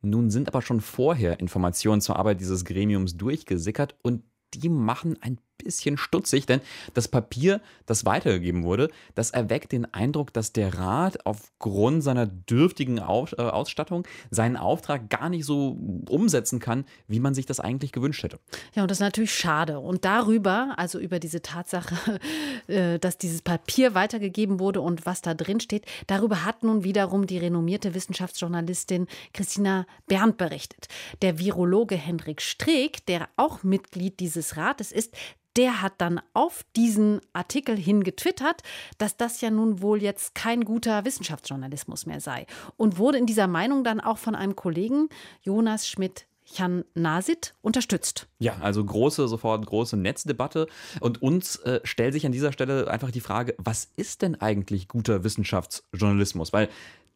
Nun 0.02 0.30
sind 0.30 0.48
aber 0.50 0.62
schon 0.62 0.82
vorher 0.82 1.40
Informationen 1.40 2.02
zur 2.02 2.18
Arbeit 2.18 2.42
dieses 2.42 2.66
Gremiums 2.66 3.18
durchgesickert 3.18 3.96
und 4.02 4.24
die 4.54 4.68
machen 4.68 5.18
ein 5.22 5.38
bisschen 5.64 5.98
stutzig, 5.98 6.46
denn 6.46 6.62
das 6.94 7.08
Papier, 7.08 7.62
das 7.86 8.06
weitergegeben 8.06 8.64
wurde, 8.64 8.90
das 9.16 9.32
erweckt 9.32 9.72
den 9.72 9.92
Eindruck, 9.94 10.34
dass 10.34 10.54
der 10.54 10.78
Rat 10.78 11.26
aufgrund 11.26 12.04
seiner 12.04 12.26
dürftigen 12.26 12.98
äh, 12.98 13.02
Ausstattung 13.02 14.08
seinen 14.30 14.58
Auftrag 14.58 15.10
gar 15.10 15.30
nicht 15.30 15.46
so 15.46 15.78
umsetzen 16.10 16.60
kann, 16.60 16.86
wie 17.08 17.20
man 17.20 17.34
sich 17.34 17.46
das 17.46 17.60
eigentlich 17.60 17.92
gewünscht 17.92 18.24
hätte. 18.24 18.40
Ja, 18.76 18.84
und 18.84 18.92
das 18.92 18.98
ist 18.98 19.02
natürlich 19.02 19.34
schade. 19.34 19.80
Und 19.80 20.06
darüber, 20.06 20.74
also 20.78 21.00
über 21.00 21.20
diese 21.20 21.42
Tatsache, 21.42 22.20
äh, 22.68 23.00
dass 23.00 23.18
dieses 23.18 23.42
Papier 23.42 23.94
weitergegeben 23.94 24.60
wurde 24.60 24.82
und 24.82 25.06
was 25.06 25.22
da 25.22 25.34
drin 25.34 25.60
steht, 25.60 25.86
darüber 26.08 26.46
hat 26.46 26.64
nun 26.64 26.84
wiederum 26.84 27.28
die 27.28 27.38
renommierte 27.38 27.94
Wissenschaftsjournalistin 27.94 29.08
Christina 29.34 29.86
Berndt 30.08 30.38
berichtet. 30.38 30.88
Der 31.22 31.40
Virologe 31.40 31.96
Hendrik 31.96 32.42
Streeck, 32.42 33.06
der 33.06 33.30
auch 33.38 33.64
Mitglied 33.64 34.20
dieses 34.20 34.58
Rates 34.58 34.92
ist, 34.92 35.14
der 35.58 35.82
hat 35.82 35.94
dann 35.98 36.22
auf 36.34 36.64
diesen 36.76 37.22
Artikel 37.34 37.78
hin 37.78 38.04
getwittert, 38.04 38.62
dass 38.98 39.18
das 39.18 39.42
ja 39.42 39.50
nun 39.50 39.82
wohl 39.82 40.02
jetzt 40.02 40.36
kein 40.36 40.66
guter 40.66 41.06
Wissenschaftsjournalismus 41.06 42.06
mehr 42.06 42.20
sei. 42.20 42.46
Und 42.78 42.98
wurde 42.98 43.18
in 43.18 43.26
dieser 43.26 43.48
Meinung 43.48 43.84
dann 43.84 44.00
auch 44.00 44.18
von 44.18 44.36
einem 44.36 44.56
Kollegen, 44.56 45.10
Jonas 45.42 45.88
Schmidt, 45.88 46.26
Jan 46.54 46.84
Nasit 46.96 47.54
unterstützt. 47.62 48.28
Ja, 48.40 48.58
also 48.62 48.84
große, 48.84 49.28
sofort 49.28 49.66
große 49.66 49.98
Netzdebatte. 49.98 50.68
Und 51.00 51.22
uns 51.22 51.58
äh, 51.58 51.80
stellt 51.84 52.14
sich 52.14 52.26
an 52.26 52.32
dieser 52.32 52.52
Stelle 52.52 52.90
einfach 52.90 53.12
die 53.12 53.22
Frage, 53.22 53.56
was 53.58 53.90
ist 53.96 54.22
denn 54.22 54.36
eigentlich 54.40 54.88
guter 54.88 55.24
Wissenschaftsjournalismus? 55.24 56.52
Weil 56.52 56.70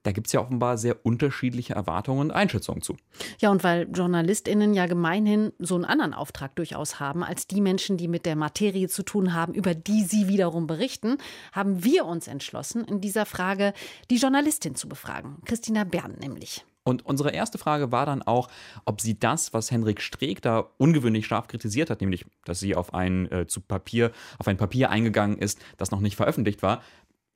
da 0.05 0.11
gibt 0.11 0.27
es 0.27 0.33
ja 0.33 0.39
offenbar 0.39 0.77
sehr 0.77 1.03
unterschiedliche 1.03 1.73
Erwartungen 1.73 2.19
und 2.21 2.31
Einschätzungen 2.31 2.83
zu. 2.83 2.95
Ja, 3.39 3.49
und 3.49 3.63
weil 3.63 3.89
JournalistInnen 3.91 4.75
ja 4.75 4.85
gemeinhin 4.85 5.51
so 5.57 5.73
einen 5.73 5.85
anderen 5.85 6.13
Auftrag 6.13 6.55
durchaus 6.55 6.99
haben, 6.99 7.23
als 7.23 7.47
die 7.47 7.59
Menschen, 7.59 7.97
die 7.97 8.07
mit 8.07 8.27
der 8.27 8.35
Materie 8.35 8.87
zu 8.87 9.03
tun 9.03 9.33
haben, 9.33 9.55
über 9.55 9.73
die 9.73 10.03
sie 10.03 10.27
wiederum 10.27 10.67
berichten, 10.67 11.17
haben 11.53 11.83
wir 11.83 12.05
uns 12.05 12.27
entschlossen, 12.27 12.85
in 12.85 13.01
dieser 13.01 13.25
Frage 13.25 13.73
die 14.11 14.17
Journalistin 14.17 14.75
zu 14.75 14.87
befragen. 14.87 15.37
Christina 15.45 15.83
Bern 15.85 16.15
nämlich. 16.19 16.63
Und 16.83 17.03
unsere 17.03 17.31
erste 17.31 17.57
Frage 17.57 17.91
war 17.91 18.05
dann 18.05 18.21
auch, 18.21 18.47
ob 18.85 19.01
sie 19.01 19.17
das, 19.17 19.53
was 19.53 19.71
Henrik 19.71 20.01
Streeck 20.01 20.43
da 20.43 20.69
ungewöhnlich 20.77 21.25
scharf 21.25 21.47
kritisiert 21.47 21.89
hat, 21.89 22.01
nämlich, 22.01 22.25
dass 22.45 22.59
sie 22.59 22.75
auf 22.75 22.93
ein 22.93 23.31
äh, 23.31 23.47
zu 23.47 23.59
Papier, 23.59 24.11
auf 24.37 24.47
ein 24.47 24.57
Papier 24.57 24.91
eingegangen 24.91 25.39
ist, 25.39 25.59
das 25.77 25.89
noch 25.89 25.99
nicht 25.99 26.15
veröffentlicht 26.15 26.61
war, 26.61 26.83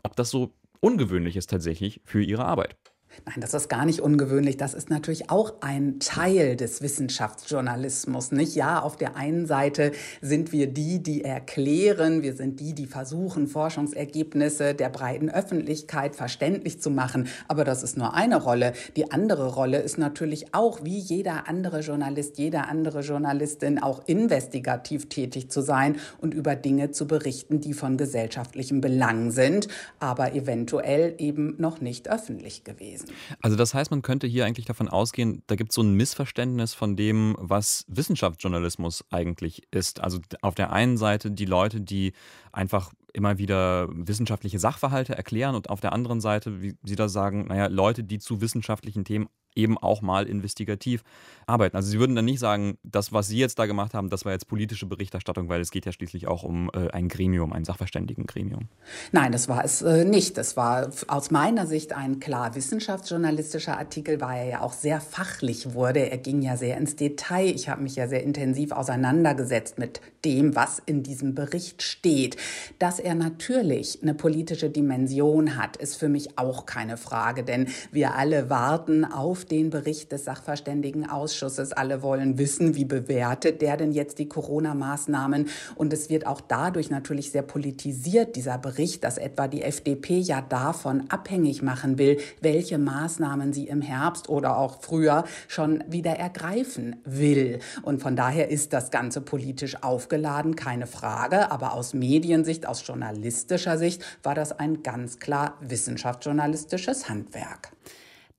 ob 0.04 0.16
das 0.16 0.30
so 0.30 0.54
Ungewöhnliches 0.82 1.48
tatsächlich 1.48 2.02
für 2.06 2.22
ihre 2.24 2.46
Arbeit. 2.46 2.78
Nein, 3.26 3.42
das 3.42 3.54
ist 3.54 3.70
gar 3.70 3.86
nicht 3.86 4.02
ungewöhnlich. 4.02 4.58
Das 4.58 4.74
ist 4.74 4.90
natürlich 4.90 5.30
auch 5.30 5.56
ein 5.62 6.00
Teil 6.00 6.56
des 6.56 6.82
Wissenschaftsjournalismus, 6.82 8.32
nicht? 8.32 8.56
Ja, 8.56 8.82
auf 8.82 8.98
der 8.98 9.16
einen 9.16 9.46
Seite 9.46 9.92
sind 10.22 10.52
wir 10.52 10.68
die, 10.68 11.02
die 11.02 11.24
erklären, 11.24 12.22
wir 12.22 12.34
sind 12.34 12.60
die, 12.60 12.74
die 12.74 12.86
versuchen, 12.86 13.48
Forschungsergebnisse 13.48 14.74
der 14.74 14.90
breiten 14.90 15.30
Öffentlichkeit 15.30 16.16
verständlich 16.16 16.82
zu 16.82 16.90
machen. 16.90 17.28
Aber 17.48 17.64
das 17.64 17.84
ist 17.84 17.98
nur 17.98 18.14
eine 18.14 18.42
Rolle. 18.42 18.74
Die 18.96 19.12
andere 19.12 19.54
Rolle 19.54 19.80
ist 19.80 19.98
natürlich 19.98 20.54
auch, 20.54 20.84
wie 20.84 20.98
jeder 20.98 21.48
andere 21.48 21.82
Journalist, 21.82 22.38
jeder 22.38 22.68
andere 22.68 23.02
Journalistin, 23.02 23.80
auch 23.80 24.08
investigativ 24.08 25.10
tätig 25.10 25.50
zu 25.50 25.62
sein 25.62 25.98
und 26.20 26.34
über 26.34 26.56
Dinge 26.56 26.92
zu 26.92 27.08
berichten, 27.08 27.60
die 27.60 27.74
von 27.74 27.98
gesellschaftlichem 27.98 28.82
Belang 28.82 29.32
sind, 29.32 29.68
aber 30.00 30.34
eventuell 30.34 31.16
eben 31.18 31.56
noch 31.58 31.82
nicht 31.82 32.10
öffentlich 32.10 32.64
gewesen. 32.64 32.99
Also 33.42 33.56
das 33.56 33.74
heißt, 33.74 33.92
man 33.92 34.02
könnte 34.02 34.28
hier 34.28 34.46
eigentlich 34.46 34.66
davon 34.66 34.88
ausgehen, 34.88 35.44
da 35.48 35.56
gibt 35.56 35.72
es 35.72 35.76
so 35.76 35.82
ein 35.82 35.94
Missverständnis 35.94 36.74
von 36.74 36.96
dem, 36.96 37.36
was 37.40 37.86
Wissenschaftsjournalismus 37.88 39.06
eigentlich 39.10 39.64
ist. 39.72 40.02
Also 40.02 40.20
auf 40.42 40.56
der 40.56 40.72
einen 40.72 40.98
Seite 40.98 41.32
die 41.32 41.46
Leute, 41.46 41.82
die 41.82 42.14
einfach 42.52 42.92
immer 43.14 43.38
wieder 43.38 43.88
wissenschaftliche 43.92 44.60
Sachverhalte 44.60 45.16
erklären 45.16 45.56
und 45.56 45.70
auf 45.70 45.82
der 45.82 45.94
anderen 45.94 46.22
Seite, 46.22 46.62
wie 46.62 46.76
Sie 46.84 46.96
da 46.96 47.10
sagen, 47.10 47.48
naja, 47.48 47.68
Leute, 47.68 48.04
die 48.04 48.20
zu 48.20 48.42
wissenschaftlichen 48.42 49.06
Themen 49.06 49.30
eben 49.56 49.78
auch 49.78 50.02
mal 50.02 50.28
investigativ 50.28 51.04
arbeiten. 51.46 51.76
Also 51.76 51.90
Sie 51.90 52.00
würden 52.00 52.16
dann 52.16 52.26
nicht 52.26 52.40
sagen, 52.40 52.78
das, 52.84 53.12
was 53.12 53.28
Sie 53.28 53.38
jetzt 53.38 53.60
da 53.60 53.66
gemacht 53.66 53.94
haben, 53.94 54.10
das 54.10 54.26
war 54.26 54.32
jetzt 54.32 54.48
politische 54.48 54.86
Berichterstattung, 54.86 55.50
weil 55.50 55.62
es 55.62 55.72
geht 55.72 55.86
ja 55.86 55.92
schließlich 55.92 56.28
auch 56.28 56.44
um 56.44 56.70
äh, 56.74 56.90
ein 56.92 57.10
Gremium, 57.10 57.52
ein 57.54 57.66
Sachverständigengremium. 57.66 58.70
Nein, 59.12 59.32
das 59.32 59.50
war 59.50 59.64
es 59.66 59.82
äh, 59.82 60.06
nicht. 60.06 60.38
Das 60.38 60.56
war 60.56 60.90
aus 61.08 61.32
meiner 61.32 61.66
Sicht 61.66 61.94
ein 61.94 62.20
klar 62.20 62.56
wissenschaftsjournalistischer 62.56 63.78
Artikel, 63.78 64.22
weil 64.22 64.38
er 64.40 64.50
ja 64.50 64.62
auch 64.62 64.74
sehr 64.74 65.02
fachlich 65.02 65.74
wurde. 65.74 66.10
Er 66.12 66.18
ging 66.18 66.42
ja 66.42 66.56
sehr 66.56 66.78
ins 66.78 66.96
Detail. 66.96 67.48
Ich 67.48 67.70
habe 67.70 67.82
mich 67.82 67.96
ja 67.96 68.08
sehr 68.08 68.24
intensiv 68.24 68.72
auseinandergesetzt 68.72 69.80
mit 69.80 70.02
dem, 70.26 70.56
was 70.56 70.80
in 70.86 71.04
diesem 71.04 71.34
Bericht 71.34 71.82
steht. 71.82 72.38
Dass 72.78 73.00
er 73.10 73.16
natürlich 73.16 74.00
eine 74.04 74.14
politische 74.14 74.70
Dimension 74.70 75.58
hat, 75.58 75.78
ist 75.78 75.96
für 75.96 76.10
mich 76.10 76.38
auch 76.38 76.68
keine 76.68 76.96
Frage, 76.96 77.44
denn 77.44 77.68
wir 77.92 78.14
alle 78.14 78.52
warten 78.52 79.04
auf 79.04 79.46
den 79.46 79.72
Bericht 79.72 80.12
des 80.12 80.26
Sachverständigenausschusses. 80.26 81.74
Alle 81.74 82.04
wollen 82.04 82.38
wissen, 82.38 82.76
wie 82.76 82.86
bewertet 82.86 83.64
der 83.64 83.78
denn 83.78 83.92
jetzt 83.94 84.20
die 84.20 84.30
Corona-Maßnahmen? 84.30 85.50
Und 85.76 85.92
es 85.92 86.12
wird 86.12 86.28
auch 86.28 86.40
dadurch 86.40 86.92
natürlich 86.92 87.32
sehr 87.32 87.42
politisiert, 87.42 88.36
dieser 88.36 88.60
Bericht, 88.60 89.04
dass 89.04 89.18
etwa 89.18 89.48
die 89.48 89.64
FDP 89.64 90.20
ja 90.20 90.42
davon 90.42 91.06
abhängig 91.10 91.64
machen 91.64 91.98
will, 91.98 92.20
welche 92.42 92.78
Maßnahmen 92.78 93.54
sie 93.54 93.68
im 93.68 93.82
Herbst 93.82 94.30
oder 94.30 94.56
auch 94.58 94.82
früher 94.82 95.24
schon 95.48 95.84
wieder 95.88 96.12
ergreifen 96.12 96.98
will. 97.06 97.58
Und 97.82 98.04
von 98.04 98.16
daher 98.16 98.52
ist 98.52 98.72
das 98.72 98.92
Ganze 98.92 99.22
politisch 99.22 99.82
aufgeladen, 99.82 100.56
keine 100.56 100.86
Frage. 100.86 101.52
Aber 101.52 101.74
aus 101.74 101.96
Mediensicht, 101.96 102.68
aus 102.68 102.82
journalistischer 102.90 103.78
Sicht 103.78 104.04
war 104.24 104.36
das 104.36 104.52
ein 104.52 104.84
ganz 104.84 105.20
klar 105.20 105.58
wissenschaftsjournalistisches 105.62 107.08
Handwerk. 107.08 107.72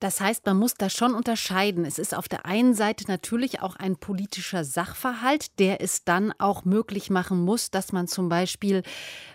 Das 0.01 0.21
heißt, 0.21 0.47
man 0.47 0.57
muss 0.57 0.75
da 0.75 0.89
schon 0.89 1.15
unterscheiden. 1.15 1.85
Es 1.85 1.99
ist 1.99 2.15
auf 2.15 2.27
der 2.27 2.47
einen 2.47 2.75
Seite 2.75 3.05
natürlich 3.07 3.61
auch 3.61 3.77
ein 3.77 3.97
politischer 3.97 4.65
Sachverhalt, 4.65 5.59
der 5.59 5.83
es 5.83 6.05
dann 6.05 6.33
auch 6.39 6.65
möglich 6.65 7.11
machen 7.11 7.41
muss, 7.45 7.71
dass 7.71 7.93
man 7.93 8.09
zum 8.09 8.31
Beispiel 8.31 8.83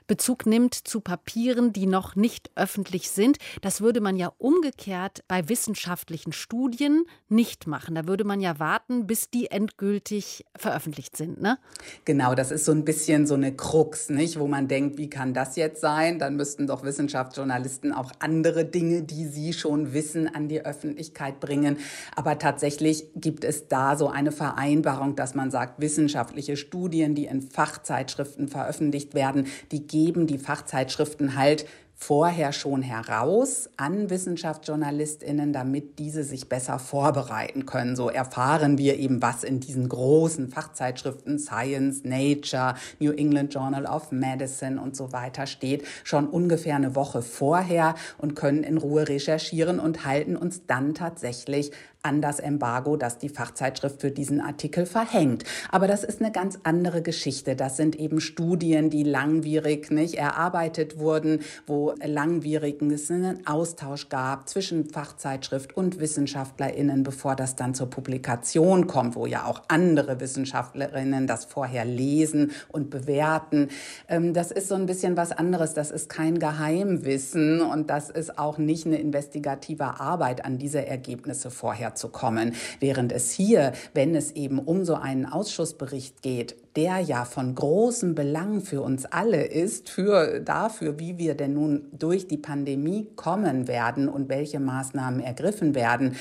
Bezug 0.07 0.45
nimmt 0.45 0.73
zu 0.73 1.01
Papieren, 1.01 1.71
die 1.71 1.85
noch 1.85 2.15
nicht 2.15 2.51
öffentlich 2.55 3.09
sind. 3.09 3.37
Das 3.61 3.81
würde 3.81 4.01
man 4.01 4.17
ja 4.17 4.31
umgekehrt 4.39 5.23
bei 5.27 5.47
wissenschaftlichen 5.49 6.31
Studien 6.31 7.05
nicht 7.29 7.67
machen. 7.67 7.95
Da 7.95 8.07
würde 8.07 8.23
man 8.23 8.41
ja 8.41 8.59
warten, 8.59 9.05
bis 9.05 9.29
die 9.29 9.51
endgültig 9.51 10.45
veröffentlicht 10.55 11.15
sind. 11.15 11.41
Ne? 11.41 11.59
Genau, 12.05 12.33
das 12.33 12.51
ist 12.51 12.65
so 12.65 12.71
ein 12.71 12.85
bisschen 12.85 13.27
so 13.27 13.35
eine 13.35 13.55
Krux, 13.55 14.09
nicht? 14.09 14.39
wo 14.39 14.47
man 14.47 14.67
denkt, 14.67 14.97
wie 14.97 15.09
kann 15.09 15.33
das 15.33 15.55
jetzt 15.55 15.81
sein? 15.81 16.17
Dann 16.17 16.35
müssten 16.35 16.65
doch 16.65 16.83
Wissenschaftsjournalisten 16.83 17.93
auch 17.93 18.11
andere 18.19 18.65
Dinge, 18.65 19.03
die 19.03 19.27
sie 19.27 19.53
schon 19.53 19.93
wissen, 19.93 20.27
an 20.33 20.47
die 20.47 20.54
Öffentlichkeit 20.61 21.39
bringen. 21.39 21.77
Aber 22.15 22.37
tatsächlich 22.37 23.05
gibt 23.15 23.43
es 23.43 23.67
da 23.67 23.95
so 23.95 24.07
eine 24.07 24.31
Vereinbarung, 24.31 25.15
dass 25.15 25.35
man 25.35 25.51
sagt, 25.51 25.81
wissenschaftliche 25.81 26.57
Studien, 26.57 27.15
die 27.15 27.25
in 27.25 27.41
Fachzeitschriften 27.41 28.47
veröffentlicht 28.47 29.13
werden, 29.13 29.47
die 29.71 29.87
geben 29.87 30.27
die 30.27 30.37
Fachzeitschriften 30.37 31.35
halt 31.35 31.65
vorher 31.95 32.51
schon 32.51 32.81
heraus 32.81 33.69
an 33.77 34.09
Wissenschaftsjournalistinnen, 34.09 35.53
damit 35.53 35.97
diese 35.97 36.23
sich 36.23 36.49
besser 36.49 36.77
vorbereiten 36.77 37.65
können. 37.65 37.95
So 37.95 38.09
erfahren 38.09 38.77
wir 38.77 38.99
eben, 38.99 39.21
was 39.21 39.43
in 39.43 39.59
diesen 39.59 39.87
großen 39.87 40.49
Fachzeitschriften 40.49 41.39
Science, 41.39 42.03
Nature, 42.03 42.75
New 42.99 43.11
England 43.11 43.53
Journal 43.53 43.85
of 43.85 44.11
Medicine 44.11 44.81
und 44.81 44.95
so 44.95 45.13
weiter 45.13 45.47
steht, 45.47 45.85
schon 46.03 46.27
ungefähr 46.27 46.75
eine 46.75 46.95
Woche 46.95 47.21
vorher 47.21 47.95
und 48.17 48.35
können 48.35 48.63
in 48.63 48.77
Ruhe 48.77 49.07
recherchieren 49.07 49.79
und 49.79 50.05
halten 50.05 50.35
uns 50.35 50.65
dann 50.67 50.93
tatsächlich 50.93 51.71
an 52.05 52.21
das 52.21 52.39
Embargo, 52.39 52.97
das 52.97 53.17
die 53.17 53.29
Fachzeitschrift 53.29 53.99
für 53.99 54.11
diesen 54.11 54.39
Artikel 54.39 54.85
verhängt. 54.85 55.43
Aber 55.71 55.87
das 55.87 56.03
ist 56.03 56.21
eine 56.21 56.31
ganz 56.31 56.59
andere 56.63 57.01
Geschichte. 57.01 57.55
Das 57.55 57.77
sind 57.77 57.95
eben 57.95 58.21
Studien, 58.21 58.91
die 58.91 59.03
langwierig 59.03 59.89
nicht 59.89 60.13
erarbeitet 60.13 60.99
wurden, 60.99 61.39
wo 61.65 61.84
langwierigen 62.03 62.91
es 62.91 63.11
einen 63.11 63.45
Austausch 63.45 64.09
gab 64.09 64.47
zwischen 64.49 64.89
Fachzeitschrift 64.89 65.75
und 65.75 65.99
WissenschaftlerInnen, 65.99 67.03
bevor 67.03 67.35
das 67.35 67.55
dann 67.55 67.73
zur 67.73 67.89
Publikation 67.89 68.87
kommt, 68.87 69.15
wo 69.15 69.25
ja 69.25 69.45
auch 69.45 69.63
andere 69.67 70.19
WissenschaftlerInnen 70.19 71.27
das 71.27 71.45
vorher 71.45 71.85
lesen 71.85 72.51
und 72.69 72.89
bewerten. 72.89 73.69
Ähm, 74.07 74.33
das 74.33 74.51
ist 74.51 74.67
so 74.67 74.75
ein 74.75 74.85
bisschen 74.85 75.17
was 75.17 75.31
anderes. 75.31 75.73
Das 75.73 75.91
ist 75.91 76.09
kein 76.09 76.39
Geheimwissen 76.39 77.61
und 77.61 77.89
das 77.89 78.09
ist 78.09 78.37
auch 78.37 78.57
nicht 78.57 78.85
eine 78.85 78.97
investigative 78.97 79.99
Arbeit, 79.99 80.45
an 80.45 80.57
diese 80.57 80.85
Ergebnisse 80.85 81.51
vorher 81.51 81.95
zu 81.95 82.09
kommen. 82.09 82.55
Während 82.79 83.11
es 83.11 83.31
hier, 83.31 83.73
wenn 83.93 84.15
es 84.15 84.31
eben 84.31 84.59
um 84.59 84.85
so 84.85 84.95
einen 84.95 85.25
Ausschussbericht 85.25 86.21
geht, 86.21 86.55
der 86.75 86.99
ja 86.99 87.25
von 87.25 87.55
großem 87.55 88.15
Belang 88.15 88.61
für 88.61 88.81
uns 88.81 89.05
alle 89.05 89.45
ist, 89.45 89.89
für 89.89 90.39
dafür, 90.41 90.99
wie 90.99 91.17
wir 91.17 91.35
denn 91.35 91.53
nun 91.53 91.87
durch 91.91 92.27
die 92.27 92.37
Pandemie 92.37 93.07
kommen 93.15 93.67
werden 93.67 94.09
und 94.09 94.29
welche 94.29 94.59
Maßnahmen 94.59 95.21
ergriffen 95.21 95.73
werden, 95.73 96.17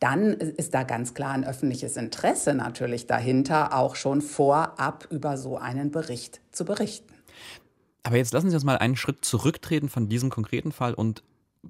dann 0.00 0.32
ist 0.32 0.74
da 0.74 0.84
ganz 0.84 1.12
klar 1.14 1.32
ein 1.32 1.44
öffentliches 1.44 1.96
Interesse 1.96 2.54
natürlich 2.54 3.06
dahinter, 3.06 3.76
auch 3.76 3.96
schon 3.96 4.22
vorab 4.22 5.06
über 5.10 5.36
so 5.36 5.58
einen 5.58 5.90
Bericht 5.90 6.40
zu 6.52 6.64
berichten. 6.64 7.12
Aber 8.04 8.16
jetzt 8.16 8.32
lassen 8.32 8.48
Sie 8.48 8.54
uns 8.54 8.64
mal 8.64 8.78
einen 8.78 8.96
Schritt 8.96 9.24
zurücktreten 9.24 9.88
von 9.88 10.08
diesem 10.08 10.30
konkreten 10.30 10.72
Fall 10.72 10.94
und 10.94 11.22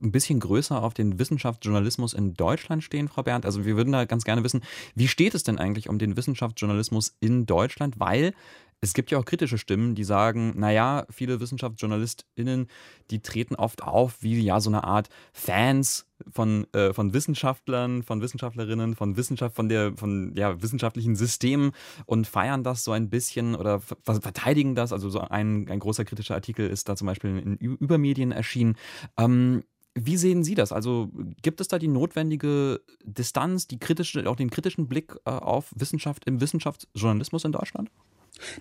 ein 0.03 0.13
bisschen 0.13 0.41
größer 0.41 0.83
auf 0.83 0.95
den 0.95 1.19
Wissenschaftsjournalismus 1.19 2.13
in 2.13 2.35
Deutschland 2.35 2.85
stehen, 2.85 3.09
Frau 3.09 3.23
Berndt? 3.23 3.47
Also 3.47 3.65
wir 3.65 3.77
würden 3.77 3.93
da 3.93 4.05
ganz 4.05 4.25
gerne 4.25 4.45
wissen, 4.45 4.63
wie 4.95 5.09
steht 5.09 5.35
es 5.35 5.43
denn 5.43 5.59
eigentlich 5.59 5.89
um 5.89 5.99
den 5.99 6.17
Wissenschaftsjournalismus 6.17 7.17
in 7.21 7.47
Deutschland? 7.47 7.99
Weil 7.99 8.35
es 8.81 8.95
gibt 8.95 9.11
ja 9.11 9.19
auch 9.19 9.25
kritische 9.25 9.59
Stimmen, 9.59 9.95
die 9.97 10.05
sagen, 10.05 10.55
naja, 10.57 11.05
viele 11.11 11.41
WissenschaftsjournalistInnen, 11.41 12.69
die 13.11 13.21
treten 13.21 13.57
oft 13.57 13.83
auf 13.83 14.23
wie 14.23 14.41
ja 14.41 14.61
so 14.61 14.71
eine 14.71 14.85
Art 14.85 15.09
Fans 15.33 16.07
von, 16.31 16.67
äh, 16.73 16.93
von 16.93 17.13
Wissenschaftlern, 17.13 18.05
von 18.05 18.21
Wissenschaftlerinnen, 18.21 18.95
von 18.95 19.17
Wissenschaft, 19.17 19.57
von 19.57 19.69
der, 19.69 19.97
von 19.97 20.33
ja, 20.37 20.63
wissenschaftlichen 20.63 21.17
Systemen 21.17 21.73
und 22.07 22.29
feiern 22.29 22.63
das 22.63 22.85
so 22.85 22.93
ein 22.93 23.11
bisschen 23.11 23.57
oder 23.57 23.81
verteidigen 23.81 24.77
das. 24.77 24.93
Also 24.93 25.11
so 25.11 25.21
ein, 25.21 25.69
ein 25.69 25.81
großer 25.81 26.05
kritischer 26.05 26.35
Artikel 26.35 26.69
ist 26.69 26.89
da 26.89 26.95
zum 26.95 27.07
Beispiel 27.07 27.37
in 27.39 27.57
Übermedien 27.57 28.31
erschienen. 28.31 28.77
Ähm, 29.17 29.65
wie 29.95 30.17
sehen 30.17 30.45
Sie 30.45 30.55
das? 30.55 30.73
Also 30.73 31.11
gibt 31.43 31.61
es 31.61 31.69
da 31.69 31.79
die 31.79 31.89
notwendige 31.89 32.81
Distanz, 33.05 33.67
die 33.67 33.79
kritische, 33.79 34.29
auch 34.29 34.37
den 34.37 34.51
kritischen 34.51 34.89
Blick 34.89 35.15
äh, 35.25 35.31
auf 35.31 35.73
Wissenschaft 35.75 36.25
im 36.27 36.41
Wissenschaftsjournalismus 36.41 37.45
in 37.45 37.53
Deutschland? 37.53 37.91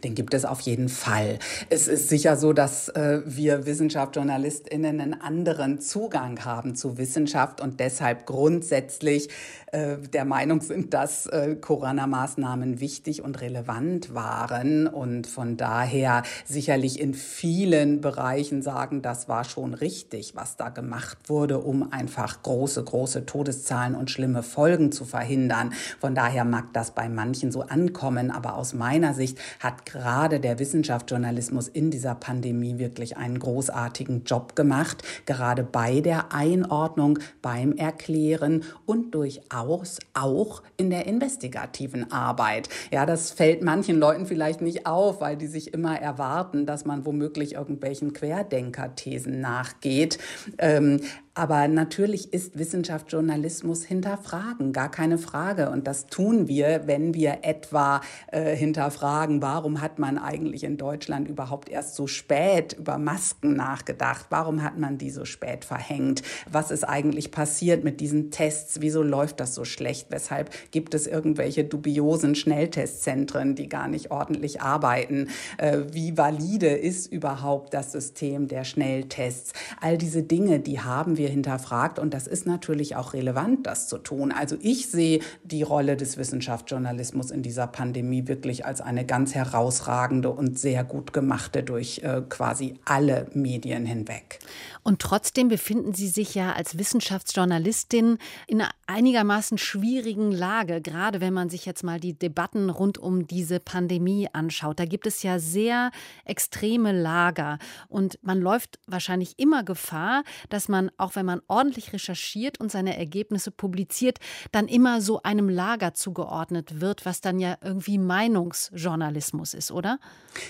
Den 0.03 0.15
gibt 0.15 0.33
es 0.33 0.45
auf 0.45 0.61
jeden 0.61 0.89
Fall. 0.89 1.39
Es 1.69 1.87
ist 1.87 2.09
sicher 2.09 2.35
so, 2.37 2.53
dass 2.53 2.89
äh, 2.89 3.21
wir 3.25 3.65
Wissenschaftsjournalistinnen 3.65 5.01
einen 5.01 5.21
anderen 5.21 5.79
Zugang 5.79 6.43
haben 6.45 6.75
zu 6.75 6.97
Wissenschaft 6.97 7.61
und 7.61 7.79
deshalb 7.79 8.25
grundsätzlich 8.25 9.29
äh, 9.71 9.97
der 9.97 10.23
Meinung 10.23 10.61
sind, 10.61 10.93
dass 10.93 11.25
äh, 11.25 11.55
Corona-Maßnahmen 11.55 12.79
wichtig 12.79 13.21
und 13.21 13.41
relevant 13.41 14.13
waren 14.13 14.87
und 14.87 15.27
von 15.27 15.57
daher 15.57 16.23
sicherlich 16.45 16.99
in 17.01 17.13
vielen 17.13 17.99
Bereichen 17.99 18.61
sagen, 18.61 19.01
das 19.01 19.27
war 19.27 19.43
schon 19.43 19.73
richtig, 19.73 20.35
was 20.35 20.55
da 20.55 20.69
gemacht 20.69 21.17
wurde, 21.27 21.59
um 21.59 21.91
einfach 21.91 22.43
große, 22.43 22.81
große 22.81 23.25
Todeszahlen 23.25 23.95
und 23.95 24.09
schlimme 24.09 24.41
Folgen 24.41 24.93
zu 24.93 25.03
verhindern. 25.03 25.73
Von 25.99 26.15
daher 26.15 26.45
mag 26.45 26.71
das 26.71 26.91
bei 26.91 27.09
manchen 27.09 27.51
so 27.51 27.63
ankommen, 27.63 28.31
aber 28.31 28.55
aus 28.55 28.73
meiner 28.73 29.13
Sicht 29.13 29.37
hat 29.59 29.66
gerade 29.71 30.39
der 30.39 30.60
Wissenschaftsjournalismus 30.60 31.67
in 31.67 31.91
dieser 31.91 32.15
Pandemie 32.15 32.77
wirklich 32.77 33.17
einen 33.17 33.39
großartigen 33.39 34.23
Job 34.23 34.56
gemacht, 34.56 35.03
gerade 35.25 35.63
bei 35.63 36.01
der 36.01 36.34
Einordnung, 36.34 37.19
beim 37.41 37.73
Erklären 37.73 38.63
und 38.86 39.13
durchaus 39.13 39.99
auch 40.13 40.63
in 40.77 40.89
der 40.89 41.06
investigativen 41.06 42.12
Arbeit. 42.12 42.69
Ja, 42.91 43.06
das 43.06 43.32
fällt 43.32 43.63
manchen 43.63 43.99
Leuten 43.99 44.25
vielleicht 44.25 44.62
nicht 44.62 44.86
auf, 44.86 45.21
weil 45.21 45.38
die 45.38 45.47
sich 45.47 45.73
immer 45.73 45.99
erwarten, 45.99 46.65
dass 46.65 46.86
man 46.86 47.06
womöglich 47.06 47.53
irgendwelchen 47.53 48.13
Querdenker-Thesen 48.13 49.39
nachgeht. 49.39 50.17
Ähm, 50.58 51.01
Aber 51.38 51.67
natürlich 51.67 52.34
ist 52.34 52.58
Wissenschaftsjournalismus 52.58 53.84
hinterfragen, 53.84 54.73
gar 54.73 54.89
keine 54.89 55.19
Frage. 55.19 55.69
Und 55.69 55.86
das 55.86 56.08
tun 56.08 56.47
wir, 56.47 56.88
wenn 56.88 57.13
wir 57.13 57.39
etwa 57.43 58.02
äh, 58.32 58.56
hinterfragen, 58.56 59.39
warum 59.39 59.80
hat 59.80 60.00
man 60.00 60.17
eigentlich 60.17 60.63
in 60.63 60.78
Deutschland 60.78 61.28
überhaupt 61.28 61.69
erst 61.69 61.93
so 61.93 62.08
spät 62.08 62.73
über 62.73 62.97
Masken 62.97 63.56
nachgedacht? 63.56 64.26
Warum 64.32 64.63
hat 64.63 64.80
man 64.80 64.97
die 64.97 65.12
so 65.12 65.26
spät 65.26 65.63
verhängt? 65.63 66.23
Was 66.52 66.71
ist 66.71 66.84
eigentlich 66.84 67.30
passiert 67.30 67.84
mit 67.84 68.00
diesen 68.00 68.32
Tests? 68.32 68.82
Wieso 68.82 69.04
läuft 69.04 69.39
das 69.39 69.54
so 69.54 69.63
schlecht? 69.63 70.08
Weshalb 70.10 70.50
gibt 70.71 70.95
es 70.95 71.06
irgendwelche 71.06 71.63
dubiosen 71.63 72.34
Schnelltestzentren, 72.34 73.54
die 73.54 73.69
gar 73.69 73.88
nicht 73.88 74.10
ordentlich 74.10 74.62
arbeiten? 74.62 75.30
Äh, 75.60 75.82
wie 75.91 76.17
valide 76.17 76.69
ist 76.69 77.06
überhaupt 77.13 77.76
das 77.76 77.91
System 77.91 78.47
der 78.47 78.63
Schnelltests? 78.63 79.54
All 79.80 80.00
diese 80.00 80.23
Dinge, 80.23 80.60
die 80.60 80.80
haben 80.80 81.15
wir 81.17 81.26
hinterfragt 81.27 81.99
und 81.99 82.13
das 82.13 82.27
ist 82.27 82.45
natürlich 82.45 82.95
auch 82.95 83.13
relevant, 83.13 83.65
das 83.67 83.87
zu 83.87 83.97
tun. 83.97 84.31
Also 84.31 84.57
ich 84.61 84.87
sehe 84.87 85.19
die 85.43 85.63
Rolle 85.63 85.97
des 85.97 86.17
Wissenschaftsjournalismus 86.17 87.31
in 87.31 87.43
dieser 87.43 87.67
Pandemie 87.67 88.27
wirklich 88.27 88.65
als 88.65 88.81
eine 88.81 89.05
ganz 89.05 89.35
herausragende 89.35 90.29
und 90.29 90.57
sehr 90.57 90.83
gut 90.83 91.13
gemachte 91.13 91.63
durch 91.63 91.99
äh, 92.03 92.21
quasi 92.27 92.75
alle 92.85 93.27
Medien 93.33 93.85
hinweg. 93.85 94.39
Und 94.83 94.99
trotzdem 94.99 95.49
befinden 95.49 95.93
Sie 95.93 96.07
sich 96.07 96.33
ja 96.33 96.53
als 96.53 96.77
Wissenschaftsjournalistin 96.77 98.17
in 98.47 98.61
einer 98.61 98.71
einigermaßen 98.87 99.57
schwierigen 99.57 100.31
Lage, 100.31 100.81
gerade 100.81 101.19
wenn 101.19 101.33
man 101.33 101.49
sich 101.49 101.65
jetzt 101.65 101.83
mal 101.83 101.99
die 101.99 102.17
Debatten 102.17 102.69
rund 102.69 102.97
um 102.97 103.27
diese 103.27 103.59
Pandemie 103.59 104.29
anschaut. 104.31 104.79
Da 104.79 104.85
gibt 104.85 105.05
es 105.05 105.23
ja 105.23 105.39
sehr 105.39 105.91
extreme 106.23 106.93
Lager 106.93 107.59
und 107.89 108.17
man 108.21 108.39
läuft 108.39 108.79
wahrscheinlich 108.87 109.37
immer 109.37 109.63
Gefahr, 109.63 110.23
dass 110.49 110.69
man, 110.69 110.89
auch 110.97 111.16
wenn 111.17 111.25
man 111.25 111.41
ordentlich 111.47 111.91
recherchiert 111.91 112.62
und 112.62 112.71
seine 112.71 112.97
Ergebnisse 112.97 113.51
publiziert, 113.51 114.19
dann 114.53 114.69
immer 114.69 115.01
so 115.01 115.21
einem 115.23 115.49
Lager 115.49 115.93
zugeordnet 115.93 116.80
wird, 116.80 117.06
was 117.06 117.19
dann 117.19 117.39
ja 117.39 117.58
irgendwie 117.62 117.97
Meinungsjournalismus 117.97 119.53
ist, 119.53 119.71
oder? 119.71 119.99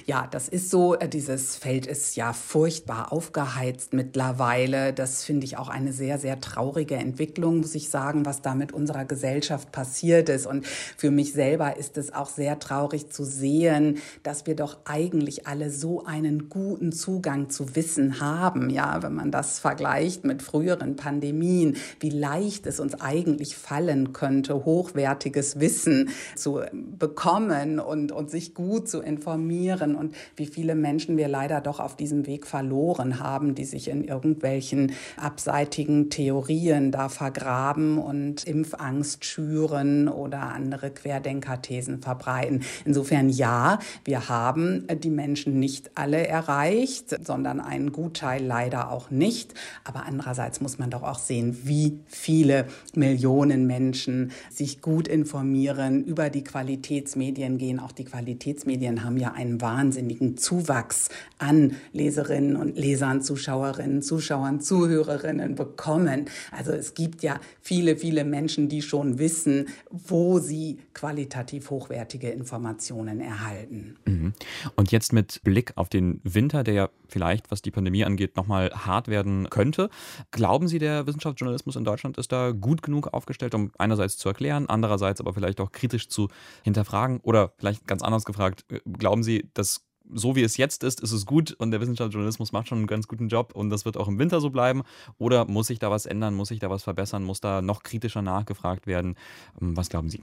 Ja, 0.05 0.27
das 0.29 0.47
ist 0.49 0.69
so. 0.69 0.95
Äh, 0.95 1.09
dieses 1.09 1.55
Feld 1.55 1.87
ist 1.87 2.15
ja 2.15 2.33
furchtbar 2.33 3.11
aufgeheizt 3.11 3.93
mittlerweile. 3.93 4.93
Das 4.93 5.23
finde 5.23 5.45
ich 5.45 5.57
auch 5.57 5.69
eine 5.69 5.93
sehr, 5.93 6.19
sehr 6.19 6.39
traurige 6.39 6.95
Entwicklung, 6.95 7.59
muss 7.59 7.75
ich 7.75 7.89
sagen, 7.89 8.25
was 8.25 8.41
da 8.41 8.53
mit 8.53 8.73
unserer 8.73 9.05
Gesellschaft 9.05 9.71
passiert 9.71 10.29
ist. 10.29 10.45
Und 10.45 10.67
für 10.67 11.11
mich 11.11 11.33
selber 11.33 11.77
ist 11.77 11.97
es 11.97 12.13
auch 12.13 12.29
sehr 12.29 12.59
traurig 12.59 13.09
zu 13.09 13.23
sehen, 13.23 13.99
dass 14.23 14.45
wir 14.45 14.55
doch 14.55 14.77
eigentlich 14.85 15.47
alle 15.47 15.71
so 15.71 16.03
einen 16.05 16.49
guten 16.49 16.91
Zugang 16.91 17.49
zu 17.49 17.75
Wissen 17.75 18.19
haben. 18.19 18.69
Ja, 18.69 19.01
wenn 19.03 19.13
man 19.13 19.31
das 19.31 19.59
vergleicht 19.59 20.25
mit 20.25 20.41
früheren 20.57 20.95
Pandemien, 20.95 21.77
wie 21.99 22.09
leicht 22.09 22.65
es 22.65 22.79
uns 22.79 22.99
eigentlich 22.99 23.55
fallen 23.55 24.11
könnte, 24.11 24.65
hochwertiges 24.65 25.59
Wissen 25.59 26.09
zu 26.35 26.61
bekommen 26.97 27.79
und, 27.79 28.11
und 28.11 28.31
sich 28.31 28.55
gut 28.55 28.89
zu 28.89 29.01
informieren 29.01 29.93
und 29.93 30.15
wie 30.35 30.47
viele 30.47 30.73
Menschen 30.73 31.15
wir 31.15 31.27
leider 31.27 31.61
doch 31.61 31.79
auf 31.79 31.95
diesem 31.95 32.25
Weg 32.25 32.47
verloren 32.47 33.19
haben, 33.19 33.53
die 33.53 33.65
sich 33.65 33.87
in 33.87 34.03
irgendwelchen 34.03 34.93
abseitigen 35.15 36.09
Theorien 36.09 36.91
da 36.91 37.07
vergraben 37.07 37.99
und 37.99 38.45
Impfangst 38.45 39.25
schüren 39.25 40.07
oder 40.07 40.53
andere 40.53 40.89
Querdenkerthesen 40.89 42.01
verbreiten. 42.01 42.63
Insofern 42.83 43.29
ja, 43.29 43.77
wir 44.05 44.27
haben 44.27 44.87
die 45.03 45.11
Menschen 45.11 45.59
nicht 45.59 45.91
alle 45.93 46.25
erreicht, 46.25 47.15
sondern 47.23 47.59
einen 47.59 47.91
Gutteil 47.91 48.43
leider 48.43 48.89
auch 48.89 49.11
nicht. 49.11 49.53
Aber 49.83 50.05
andererseits 50.05 50.36
muss 50.61 50.77
man 50.79 50.89
doch 50.89 51.03
auch 51.03 51.19
sehen, 51.19 51.57
wie 51.63 51.99
viele 52.07 52.65
Millionen 52.95 53.67
Menschen 53.67 54.31
sich 54.51 54.81
gut 54.81 55.07
informieren, 55.07 56.03
über 56.03 56.29
die 56.29 56.43
Qualitätsmedien 56.43 57.57
gehen. 57.57 57.79
Auch 57.79 57.91
die 57.91 58.05
Qualitätsmedien 58.05 59.03
haben 59.03 59.17
ja 59.17 59.33
einen 59.33 59.61
wahnsinnigen 59.61 60.37
Zuwachs 60.37 61.09
an 61.37 61.75
Leserinnen 61.93 62.55
und 62.55 62.77
Lesern, 62.77 63.21
Zuschauerinnen, 63.21 64.01
Zuschauern, 64.01 64.61
Zuhörerinnen 64.61 65.55
bekommen. 65.55 66.25
Also 66.51 66.71
es 66.71 66.93
gibt 66.93 67.23
ja 67.23 67.39
viele, 67.61 67.97
viele 67.97 68.23
Menschen, 68.23 68.69
die 68.69 68.81
schon 68.81 69.19
wissen, 69.19 69.67
wo 69.89 70.39
sie 70.39 70.79
qualitativ 70.93 71.69
hochwertige 71.69 72.29
Informationen 72.29 73.21
erhalten. 73.21 73.95
Mhm. 74.05 74.33
Und 74.75 74.91
jetzt 74.91 75.13
mit 75.13 75.41
Blick 75.43 75.73
auf 75.75 75.89
den 75.89 76.21
Winter, 76.23 76.63
der 76.63 76.73
ja 76.73 76.89
vielleicht, 77.07 77.51
was 77.51 77.61
die 77.61 77.71
Pandemie 77.71 78.03
angeht, 78.03 78.35
nochmal 78.35 78.71
hart 78.73 79.07
werden 79.07 79.49
könnte. 79.49 79.89
Glauben 80.31 80.67
Sie, 80.67 80.77
der 80.77 81.07
Wissenschaftsjournalismus 81.07 81.77
in 81.77 81.85
Deutschland 81.85 82.17
ist 82.17 82.33
da 82.33 82.51
gut 82.51 82.81
genug 82.81 83.13
aufgestellt, 83.13 83.55
um 83.55 83.71
einerseits 83.77 84.17
zu 84.17 84.27
erklären, 84.27 84.67
andererseits 84.67 85.21
aber 85.21 85.33
vielleicht 85.33 85.61
auch 85.61 85.71
kritisch 85.71 86.09
zu 86.09 86.27
hinterfragen? 86.63 87.21
Oder 87.21 87.53
vielleicht 87.57 87.87
ganz 87.87 88.01
anders 88.01 88.25
gefragt, 88.25 88.65
äh, 88.69 88.81
glauben 88.85 89.23
Sie, 89.23 89.49
dass 89.53 89.86
so 90.13 90.35
wie 90.35 90.43
es 90.43 90.57
jetzt 90.57 90.83
ist, 90.83 91.01
ist 91.01 91.11
es 91.11 91.25
gut 91.25 91.53
und 91.53 91.71
der 91.71 91.81
Wissenschaftsjournalismus 91.81 92.51
macht 92.51 92.67
schon 92.67 92.79
einen 92.79 92.87
ganz 92.87 93.07
guten 93.07 93.27
Job 93.27 93.53
und 93.53 93.69
das 93.69 93.85
wird 93.85 93.97
auch 93.97 94.07
im 94.07 94.19
Winter 94.19 94.41
so 94.41 94.49
bleiben? 94.49 94.83
Oder 95.17 95.45
muss 95.45 95.67
sich 95.67 95.79
da 95.79 95.91
was 95.91 96.05
ändern, 96.05 96.35
muss 96.35 96.49
sich 96.49 96.59
da 96.59 96.69
was 96.69 96.83
verbessern, 96.83 97.23
muss 97.23 97.41
da 97.41 97.61
noch 97.61 97.83
kritischer 97.83 98.21
nachgefragt 98.21 98.87
werden? 98.87 99.15
Ähm, 99.61 99.75
was 99.75 99.89
glauben 99.89 100.09
Sie? 100.09 100.21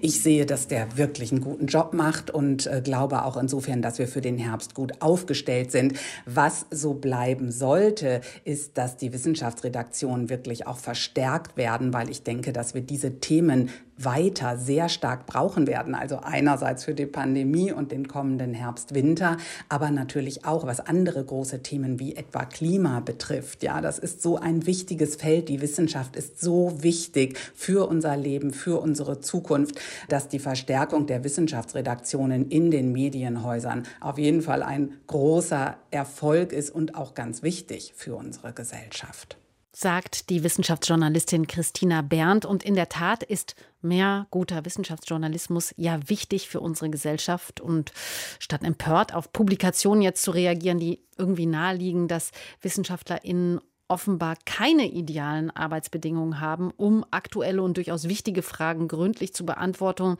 Ich 0.00 0.20
sehe, 0.22 0.46
dass 0.46 0.68
der 0.68 0.96
wirklich 0.96 1.32
einen 1.32 1.40
guten 1.40 1.66
Job 1.66 1.92
macht 1.92 2.30
und 2.30 2.66
äh, 2.66 2.80
glaube 2.82 3.24
auch 3.24 3.36
insofern, 3.36 3.82
dass 3.82 3.98
wir 3.98 4.08
für 4.08 4.20
den 4.20 4.38
Herbst 4.38 4.74
gut 4.74 5.02
aufgestellt 5.02 5.70
sind. 5.70 5.98
Was 6.24 6.66
so 6.70 6.94
bleiben 6.94 7.50
sollte, 7.50 8.20
ist, 8.44 8.78
dass 8.78 8.96
die 8.96 9.12
Wissenschaftsredaktionen 9.12 10.30
wirklich 10.30 10.66
auch 10.66 10.78
verstärkt 10.78 11.56
werden, 11.56 11.92
weil 11.92 12.10
ich 12.10 12.22
denke, 12.22 12.52
dass 12.52 12.74
wir 12.74 12.80
diese 12.80 13.20
Themen 13.20 13.70
weiter 13.98 14.56
sehr 14.58 14.88
stark 14.88 15.26
brauchen 15.26 15.66
werden. 15.66 15.94
Also 15.94 16.18
einerseits 16.22 16.84
für 16.84 16.94
die 16.94 17.06
Pandemie 17.06 17.72
und 17.72 17.92
den 17.92 18.08
kommenden 18.08 18.54
Herbst, 18.54 18.94
Winter, 18.94 19.36
aber 19.68 19.90
natürlich 19.90 20.44
auch 20.44 20.66
was 20.66 20.80
andere 20.80 21.24
große 21.24 21.62
Themen 21.62 21.98
wie 21.98 22.16
etwa 22.16 22.44
Klima 22.44 23.00
betrifft. 23.00 23.62
Ja, 23.62 23.80
das 23.80 23.98
ist 23.98 24.22
so 24.22 24.36
ein 24.36 24.66
wichtiges 24.66 25.16
Feld. 25.16 25.48
Die 25.48 25.60
Wissenschaft 25.60 26.16
ist 26.16 26.40
so 26.40 26.82
wichtig 26.82 27.38
für 27.54 27.88
unser 27.88 28.16
Leben, 28.16 28.52
für 28.52 28.80
unsere 28.80 29.20
Zukunft. 29.20 29.36
Zukunft, 29.36 29.80
dass 30.08 30.28
die 30.28 30.38
Verstärkung 30.38 31.06
der 31.06 31.24
Wissenschaftsredaktionen 31.24 32.50
in 32.50 32.70
den 32.70 32.92
Medienhäusern 32.92 33.84
auf 34.00 34.18
jeden 34.18 34.42
Fall 34.42 34.62
ein 34.62 34.94
großer 35.06 35.76
Erfolg 35.90 36.52
ist 36.52 36.70
und 36.70 36.94
auch 36.94 37.14
ganz 37.14 37.42
wichtig 37.42 37.92
für 37.96 38.16
unsere 38.16 38.52
Gesellschaft 38.52 39.36
sagt 39.78 40.30
die 40.30 40.42
Wissenschaftsjournalistin 40.42 41.46
Christina 41.46 42.00
Berndt. 42.00 42.46
Und 42.46 42.62
in 42.62 42.76
der 42.76 42.88
Tat 42.88 43.22
ist 43.22 43.56
mehr 43.82 44.26
guter 44.30 44.64
Wissenschaftsjournalismus 44.64 45.74
ja 45.76 46.00
wichtig 46.08 46.48
für 46.48 46.60
unsere 46.60 46.88
Gesellschaft. 46.88 47.60
Und 47.60 47.92
statt 48.38 48.64
empört 48.64 49.12
auf 49.14 49.34
Publikationen 49.34 50.00
jetzt 50.00 50.22
zu 50.22 50.30
reagieren, 50.30 50.78
die 50.78 51.02
irgendwie 51.18 51.44
naheliegen, 51.44 52.08
dass 52.08 52.30
WissenschaftlerInnen 52.62 53.60
offenbar 53.86 54.36
keine 54.46 54.90
idealen 54.90 55.50
Arbeitsbedingungen 55.50 56.40
haben, 56.40 56.70
um 56.78 57.04
aktuelle 57.10 57.60
und 57.60 57.76
durchaus 57.76 58.08
wichtige 58.08 58.40
Fragen 58.40 58.88
gründlich 58.88 59.34
zu 59.34 59.44
beantworten. 59.44 60.16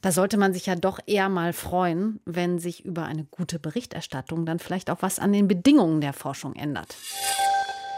Da 0.00 0.12
sollte 0.12 0.38
man 0.38 0.54
sich 0.54 0.64
ja 0.64 0.76
doch 0.76 0.98
eher 1.04 1.28
mal 1.28 1.52
freuen, 1.52 2.20
wenn 2.24 2.58
sich 2.58 2.86
über 2.86 3.04
eine 3.04 3.24
gute 3.24 3.58
Berichterstattung 3.58 4.46
dann 4.46 4.60
vielleicht 4.60 4.88
auch 4.88 5.02
was 5.02 5.18
an 5.18 5.34
den 5.34 5.46
Bedingungen 5.46 6.00
der 6.00 6.14
Forschung 6.14 6.56
ändert. 6.56 6.96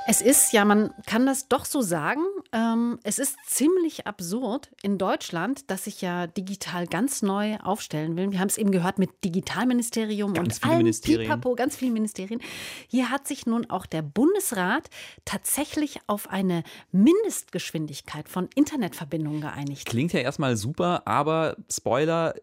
Es 0.08 0.20
ist, 0.20 0.52
ja, 0.52 0.64
man 0.64 0.90
kann 1.06 1.26
das 1.26 1.48
doch 1.48 1.64
so 1.64 1.82
sagen, 1.82 2.20
ähm, 2.52 3.00
es 3.02 3.18
ist 3.18 3.36
ziemlich 3.44 4.06
absurd 4.06 4.70
in 4.82 4.98
Deutschland, 4.98 5.68
dass 5.68 5.84
sich 5.84 6.00
ja 6.00 6.28
digital 6.28 6.86
ganz 6.86 7.22
neu 7.22 7.56
aufstellen 7.56 8.16
will. 8.16 8.30
Wir 8.30 8.38
haben 8.38 8.48
es 8.48 8.56
eben 8.56 8.70
gehört 8.70 9.00
mit 9.00 9.10
Digitalministerium 9.24 10.32
ganz 10.32 10.58
und 10.58 10.62
viele 10.62 10.76
Ministerien. 10.76 11.22
Pipapo, 11.22 11.56
ganz 11.56 11.74
viele 11.74 11.90
Ministerien. 11.90 12.40
Hier 12.86 13.10
hat 13.10 13.26
sich 13.26 13.46
nun 13.46 13.68
auch 13.68 13.84
der 13.84 14.02
Bundesrat 14.02 14.88
tatsächlich 15.24 15.98
auf 16.06 16.30
eine 16.30 16.62
Mindestgeschwindigkeit 16.92 18.28
von 18.28 18.48
Internetverbindungen 18.54 19.40
geeinigt. 19.40 19.86
Klingt 19.86 20.12
ja 20.12 20.20
erstmal 20.20 20.56
super, 20.56 21.02
aber 21.06 21.56
Spoiler, 21.68 22.34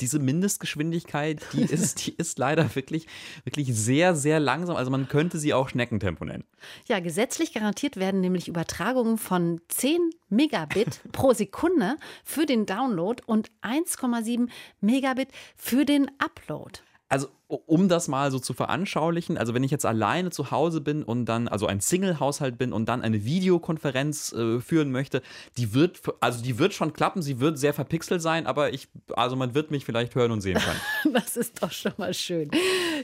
diese 0.00 0.18
Mindestgeschwindigkeit, 0.18 1.40
die 1.52 1.62
ist, 1.72 2.04
die 2.04 2.14
ist 2.14 2.40
leider 2.40 2.74
wirklich, 2.74 3.06
wirklich 3.44 3.72
sehr, 3.72 4.16
sehr 4.16 4.40
langsam. 4.40 4.74
Also 4.74 4.90
man 4.90 5.06
könnte 5.06 5.38
sie 5.38 5.54
auch 5.54 5.68
Schneckentempo 5.68 6.24
nennen. 6.24 6.44
Ja, 6.86 6.98
Gesetzlich 7.12 7.52
garantiert 7.52 7.98
werden 7.98 8.22
nämlich 8.22 8.48
Übertragungen 8.48 9.18
von 9.18 9.60
10 9.68 10.12
Megabit 10.30 11.00
pro 11.12 11.34
Sekunde 11.34 11.98
für 12.24 12.46
den 12.46 12.64
Download 12.64 13.22
und 13.26 13.50
1,7 13.60 14.48
Megabit 14.80 15.28
für 15.54 15.84
den 15.84 16.10
Upload. 16.16 16.80
Also 17.10 17.28
um 17.66 17.88
das 17.88 18.08
mal 18.08 18.30
so 18.30 18.38
zu 18.38 18.54
veranschaulichen, 18.54 19.36
also 19.36 19.54
wenn 19.54 19.62
ich 19.62 19.70
jetzt 19.70 19.86
alleine 19.86 20.30
zu 20.30 20.50
Hause 20.50 20.80
bin 20.80 21.02
und 21.02 21.26
dann, 21.26 21.48
also 21.48 21.66
ein 21.66 21.80
Single-Haushalt 21.80 22.58
bin 22.58 22.72
und 22.72 22.88
dann 22.88 23.02
eine 23.02 23.24
Videokonferenz 23.24 24.32
äh, 24.32 24.60
führen 24.60 24.90
möchte, 24.90 25.22
die 25.56 25.74
wird, 25.74 26.00
also 26.20 26.42
die 26.42 26.58
wird 26.58 26.72
schon 26.72 26.92
klappen, 26.92 27.22
sie 27.22 27.40
wird 27.40 27.58
sehr 27.58 27.74
verpixelt 27.74 28.22
sein, 28.22 28.46
aber 28.46 28.72
ich, 28.72 28.88
also 29.14 29.36
man 29.36 29.54
wird 29.54 29.70
mich 29.70 29.84
vielleicht 29.84 30.14
hören 30.14 30.32
und 30.32 30.40
sehen 30.40 30.58
können. 30.58 30.80
das 31.14 31.36
ist 31.36 31.62
doch 31.62 31.70
schon 31.70 31.92
mal 31.98 32.14
schön. 32.14 32.50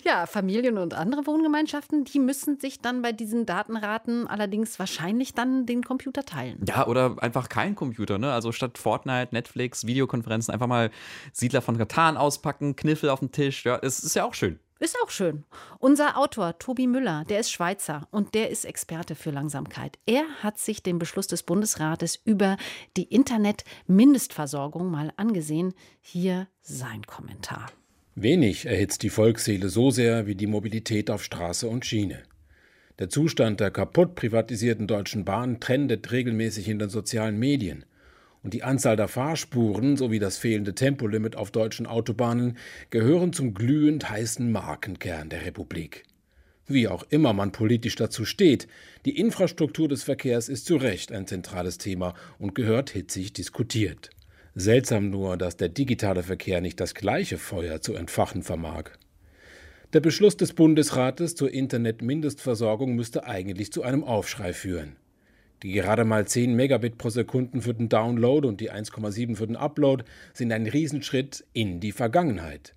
Ja, 0.05 0.27
Familien 0.27 0.79
und 0.79 0.95
andere 0.95 1.27
Wohngemeinschaften, 1.27 2.05
die 2.05 2.19
müssen 2.19 2.59
sich 2.59 2.81
dann 2.81 3.03
bei 3.03 3.13
diesen 3.13 3.47
Datenraten 3.47 4.27
allerdings 4.27 4.79
wahrscheinlich 4.79 5.35
dann 5.35 5.67
den 5.67 5.83
Computer 5.83 6.25
teilen. 6.25 6.65
Ja, 6.67 6.87
oder 6.87 7.17
einfach 7.19 7.49
kein 7.49 7.75
Computer, 7.75 8.19
ne? 8.19 8.33
Also 8.33 8.53
statt 8.53 8.79
Fortnite, 8.79 9.29
Netflix, 9.33 9.87
Videokonferenzen 9.87 10.53
einfach 10.55 10.67
mal 10.67 10.91
Siedler 11.33 11.63
von 11.63 11.77
Katan 11.77 12.17
auspacken, 12.17 12.77
Kniffel 12.77 13.11
auf 13.11 13.21
den 13.21 13.33
Tisch. 13.33 13.65
Ja, 13.65 13.79
es 13.83 14.01
ist 14.01 14.15
ja 14.15 14.25
auch 14.25 14.35
schön. 14.39 14.59
Ist 14.81 14.97
auch 15.03 15.11
schön. 15.11 15.45
Unser 15.81 16.17
Autor 16.17 16.57
Tobi 16.59 16.87
Müller, 16.87 17.25
der 17.29 17.41
ist 17.41 17.51
Schweizer 17.51 18.07
und 18.13 18.35
der 18.35 18.49
ist 18.51 18.65
Experte 18.65 19.17
für 19.17 19.31
Langsamkeit. 19.31 19.99
Er 20.07 20.23
hat 20.41 20.59
sich 20.59 20.85
den 20.85 21.01
Beschluss 21.01 21.27
des 21.27 21.43
Bundesrates 21.43 22.21
über 22.25 22.57
die 22.97 23.03
Internet-Mindestversorgung 23.03 24.89
mal 24.89 25.13
angesehen. 25.17 25.75
Hier 26.01 26.47
sein 26.63 27.03
Kommentar. 27.03 27.67
Wenig 28.15 28.67
erhitzt 28.67 29.03
die 29.03 29.11
Volksseele 29.11 29.69
so 29.69 29.91
sehr 29.91 30.27
wie 30.27 30.37
die 30.37 30.47
Mobilität 30.47 31.11
auf 31.11 31.25
Straße 31.25 31.69
und 31.69 31.85
Schiene. 31.85 32.23
Der 33.01 33.09
Zustand 33.09 33.59
der 33.59 33.73
kaputt 33.73 34.15
privatisierten 34.15 34.87
Deutschen 34.87 35.25
Bahn 35.25 35.59
trendet 35.59 36.13
regelmäßig 36.13 36.69
in 36.69 36.79
den 36.79 36.89
sozialen 36.89 37.39
Medien 37.39 37.85
und 38.43 38.55
die 38.55 38.63
Anzahl 38.63 38.97
der 38.97 39.09
Fahrspuren 39.09 39.97
sowie 39.97 40.19
das 40.19 40.39
fehlende 40.39 40.75
Tempolimit 40.75 41.37
auf 41.37 41.51
deutschen 41.51 41.87
Autobahnen 41.87 42.57
gehören 42.91 43.33
zum 43.33 43.55
glühend 43.55 44.09
heißen 44.09 44.51
Markenkern 44.51 45.29
der 45.29 45.45
Republik. 45.45 46.05
Wie 46.67 46.87
auch 46.87 47.05
immer 47.09 47.33
man 47.33 47.51
politisch 47.51 47.97
dazu 47.97 48.25
steht, 48.27 48.69
die 49.07 49.19
Infrastruktur 49.19 49.89
des 49.89 50.03
Verkehrs 50.03 50.49
ist 50.51 50.67
zu 50.67 50.77
Recht 50.77 51.13
ein 51.13 51.27
zentrales 51.27 51.79
Thema 51.79 52.15
und 52.39 52.55
gehört 52.55 52.91
hitzig 52.91 53.33
diskutiert. 53.33 54.11
Seltsam 54.55 55.09
nur, 55.09 55.37
dass 55.37 55.57
der 55.57 55.71
digitale 55.71 56.23
Verkehr 56.23 56.61
nicht 56.61 56.79
das 56.79 56.95
gleiche 56.95 57.39
Feuer 57.39 57.81
zu 57.81 57.95
entfachen 57.95 58.43
vermag. 58.43 58.91
Der 59.95 60.01
Beschluss 60.01 60.37
des 60.37 60.53
Bundesrates 60.53 61.35
zur 61.35 61.51
Internet-Mindestversorgung 61.51 62.95
müsste 62.95 63.25
eigentlich 63.25 63.73
zu 63.73 63.83
einem 63.83 64.05
Aufschrei 64.05 64.53
führen. 64.53 64.97
Die 65.65 65.73
gerade 65.73 66.05
mal 66.05 66.25
10 66.25 66.55
Megabit 66.55 66.99
pro 66.99 67.11
Sekunde 67.11 67.61
für 67.63 67.75
den 67.75 67.89
Download 67.89 68.47
und 68.47 68.61
die 68.61 68.71
1,7 68.71 69.35
für 69.35 69.47
den 69.47 69.57
Upload 69.57 70.05
sind 70.33 70.53
ein 70.53 70.67
Riesenschritt 70.67 71.45
in 71.53 71.81
die 71.81 71.91
Vergangenheit. 71.91 72.75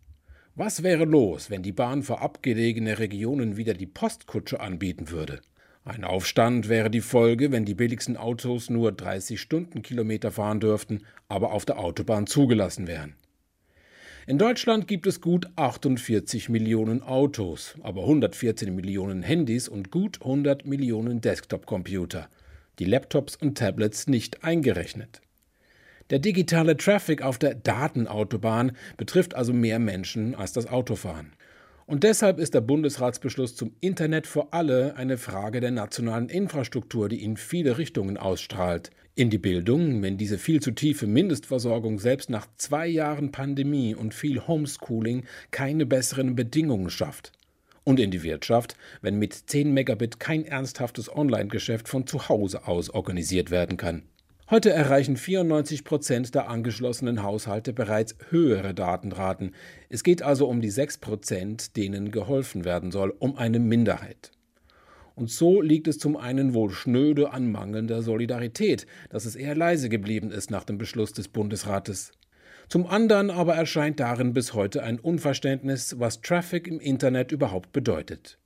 Was 0.55 0.81
wäre 0.81 1.05
los, 1.05 1.51
wenn 1.51 1.61
die 1.61 1.71
Bahn 1.71 2.01
für 2.01 2.19
abgelegene 2.19 2.97
Regionen 2.97 3.55
wieder 3.55 3.75
die 3.75 3.85
Postkutsche 3.85 4.59
anbieten 4.59 5.11
würde? 5.11 5.41
Ein 5.85 6.03
Aufstand 6.03 6.69
wäre 6.69 6.89
die 6.89 7.01
Folge, 7.01 7.51
wenn 7.51 7.65
die 7.65 7.75
billigsten 7.75 8.17
Autos 8.17 8.69
nur 8.69 8.91
30 8.91 9.39
Stundenkilometer 9.39 10.31
fahren 10.31 10.59
dürften, 10.59 11.03
aber 11.27 11.53
auf 11.53 11.65
der 11.65 11.79
Autobahn 11.79 12.25
zugelassen 12.25 12.87
wären. 12.87 13.13
In 14.27 14.37
Deutschland 14.37 14.87
gibt 14.87 15.07
es 15.07 15.21
gut 15.21 15.47
48 15.55 16.49
Millionen 16.49 17.01
Autos, 17.01 17.75
aber 17.81 18.01
114 18.01 18.75
Millionen 18.75 19.23
Handys 19.23 19.67
und 19.67 19.91
gut 19.91 20.19
100 20.21 20.65
Millionen 20.65 21.21
Desktop-Computer 21.21 22.27
die 22.81 22.85
Laptops 22.85 23.35
und 23.35 23.59
Tablets 23.59 24.07
nicht 24.07 24.43
eingerechnet. 24.43 25.21
Der 26.09 26.17
digitale 26.17 26.75
Traffic 26.75 27.21
auf 27.21 27.37
der 27.37 27.53
Datenautobahn 27.53 28.71
betrifft 28.97 29.35
also 29.35 29.53
mehr 29.53 29.77
Menschen 29.77 30.33
als 30.33 30.51
das 30.51 30.65
Autofahren. 30.65 31.33
Und 31.85 32.03
deshalb 32.03 32.39
ist 32.39 32.55
der 32.55 32.61
Bundesratsbeschluss 32.61 33.55
zum 33.55 33.75
Internet 33.81 34.25
für 34.25 34.51
alle 34.51 34.95
eine 34.95 35.19
Frage 35.19 35.59
der 35.59 35.69
nationalen 35.69 36.27
Infrastruktur, 36.27 37.07
die 37.07 37.23
in 37.23 37.37
viele 37.37 37.77
Richtungen 37.77 38.17
ausstrahlt. 38.17 38.89
In 39.13 39.29
die 39.29 39.37
Bildung, 39.37 40.01
wenn 40.01 40.17
diese 40.17 40.39
viel 40.39 40.59
zu 40.59 40.71
tiefe 40.71 41.05
Mindestversorgung 41.05 41.99
selbst 41.99 42.31
nach 42.31 42.47
zwei 42.57 42.87
Jahren 42.87 43.31
Pandemie 43.31 43.93
und 43.93 44.15
viel 44.15 44.47
Homeschooling 44.47 45.25
keine 45.51 45.85
besseren 45.85 46.33
Bedingungen 46.35 46.89
schafft 46.89 47.31
und 47.83 47.99
in 47.99 48.11
die 48.11 48.23
Wirtschaft, 48.23 48.75
wenn 49.01 49.17
mit 49.17 49.33
10 49.33 49.73
Megabit 49.73 50.19
kein 50.19 50.45
ernsthaftes 50.45 51.13
Online-Geschäft 51.13 51.87
von 51.87 52.07
zu 52.07 52.29
Hause 52.29 52.67
aus 52.67 52.89
organisiert 52.89 53.51
werden 53.51 53.77
kann. 53.77 54.03
Heute 54.49 54.71
erreichen 54.71 55.15
94 55.15 55.85
Prozent 55.85 56.35
der 56.35 56.49
angeschlossenen 56.49 57.23
Haushalte 57.23 57.71
bereits 57.71 58.17
höhere 58.31 58.73
Datenraten. 58.73 59.55
Es 59.87 60.03
geht 60.03 60.21
also 60.23 60.47
um 60.47 60.59
die 60.59 60.69
6 60.69 60.97
Prozent, 60.97 61.77
denen 61.77 62.11
geholfen 62.11 62.65
werden 62.65 62.91
soll, 62.91 63.13
um 63.17 63.37
eine 63.37 63.59
Minderheit. 63.59 64.31
Und 65.15 65.29
so 65.29 65.61
liegt 65.61 65.87
es 65.87 65.99
zum 65.99 66.17
einen 66.17 66.53
wohl 66.53 66.71
schnöde 66.71 67.31
an 67.31 67.49
mangelnder 67.49 68.01
Solidarität, 68.01 68.87
dass 69.09 69.25
es 69.25 69.35
eher 69.35 69.55
leise 69.55 69.87
geblieben 69.87 70.31
ist 70.31 70.51
nach 70.51 70.65
dem 70.65 70.77
Beschluss 70.77 71.13
des 71.13 71.29
Bundesrates. 71.29 72.11
Zum 72.67 72.87
anderen 72.87 73.29
aber 73.29 73.55
erscheint 73.55 73.99
darin 73.99 74.33
bis 74.33 74.53
heute 74.53 74.83
ein 74.83 74.99
Unverständnis, 74.99 75.99
was 75.99 76.21
Traffic 76.21 76.67
im 76.67 76.79
Internet 76.79 77.31
überhaupt 77.31 77.71
bedeutet. 77.71 78.37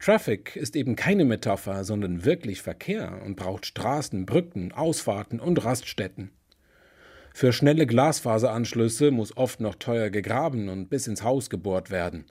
Traffic 0.00 0.56
ist 0.56 0.76
eben 0.76 0.96
keine 0.96 1.24
Metapher, 1.24 1.84
sondern 1.84 2.24
wirklich 2.24 2.60
Verkehr 2.62 3.22
und 3.24 3.36
braucht 3.36 3.64
Straßen, 3.64 4.26
Brücken, 4.26 4.72
Ausfahrten 4.72 5.40
und 5.40 5.64
Raststätten. 5.64 6.30
Für 7.32 7.52
schnelle 7.52 7.86
Glasfaseranschlüsse 7.86 9.10
muss 9.10 9.36
oft 9.36 9.60
noch 9.60 9.74
teuer 9.74 10.10
gegraben 10.10 10.68
und 10.68 10.88
bis 10.90 11.06
ins 11.06 11.22
Haus 11.22 11.50
gebohrt 11.50 11.90
werden. 11.90 12.26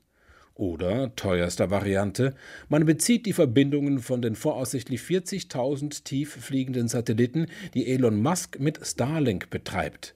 Oder, 0.55 1.15
teuerster 1.15 1.71
Variante, 1.71 2.36
man 2.69 2.86
bezieht 2.86 3.25
die 3.25 3.33
Verbindungen 3.33 3.99
von 3.99 4.21
den 4.21 4.36
voraussichtlich 4.36 5.01
40.000 5.01 6.03
tief 6.03 6.31
fliegenden 6.31 6.88
Satelliten, 6.88 7.47
die 7.73 7.88
Elon 7.88 8.21
Musk 8.21 8.59
mit 8.59 8.79
Starlink 8.86 9.49
betreibt. 9.49 10.13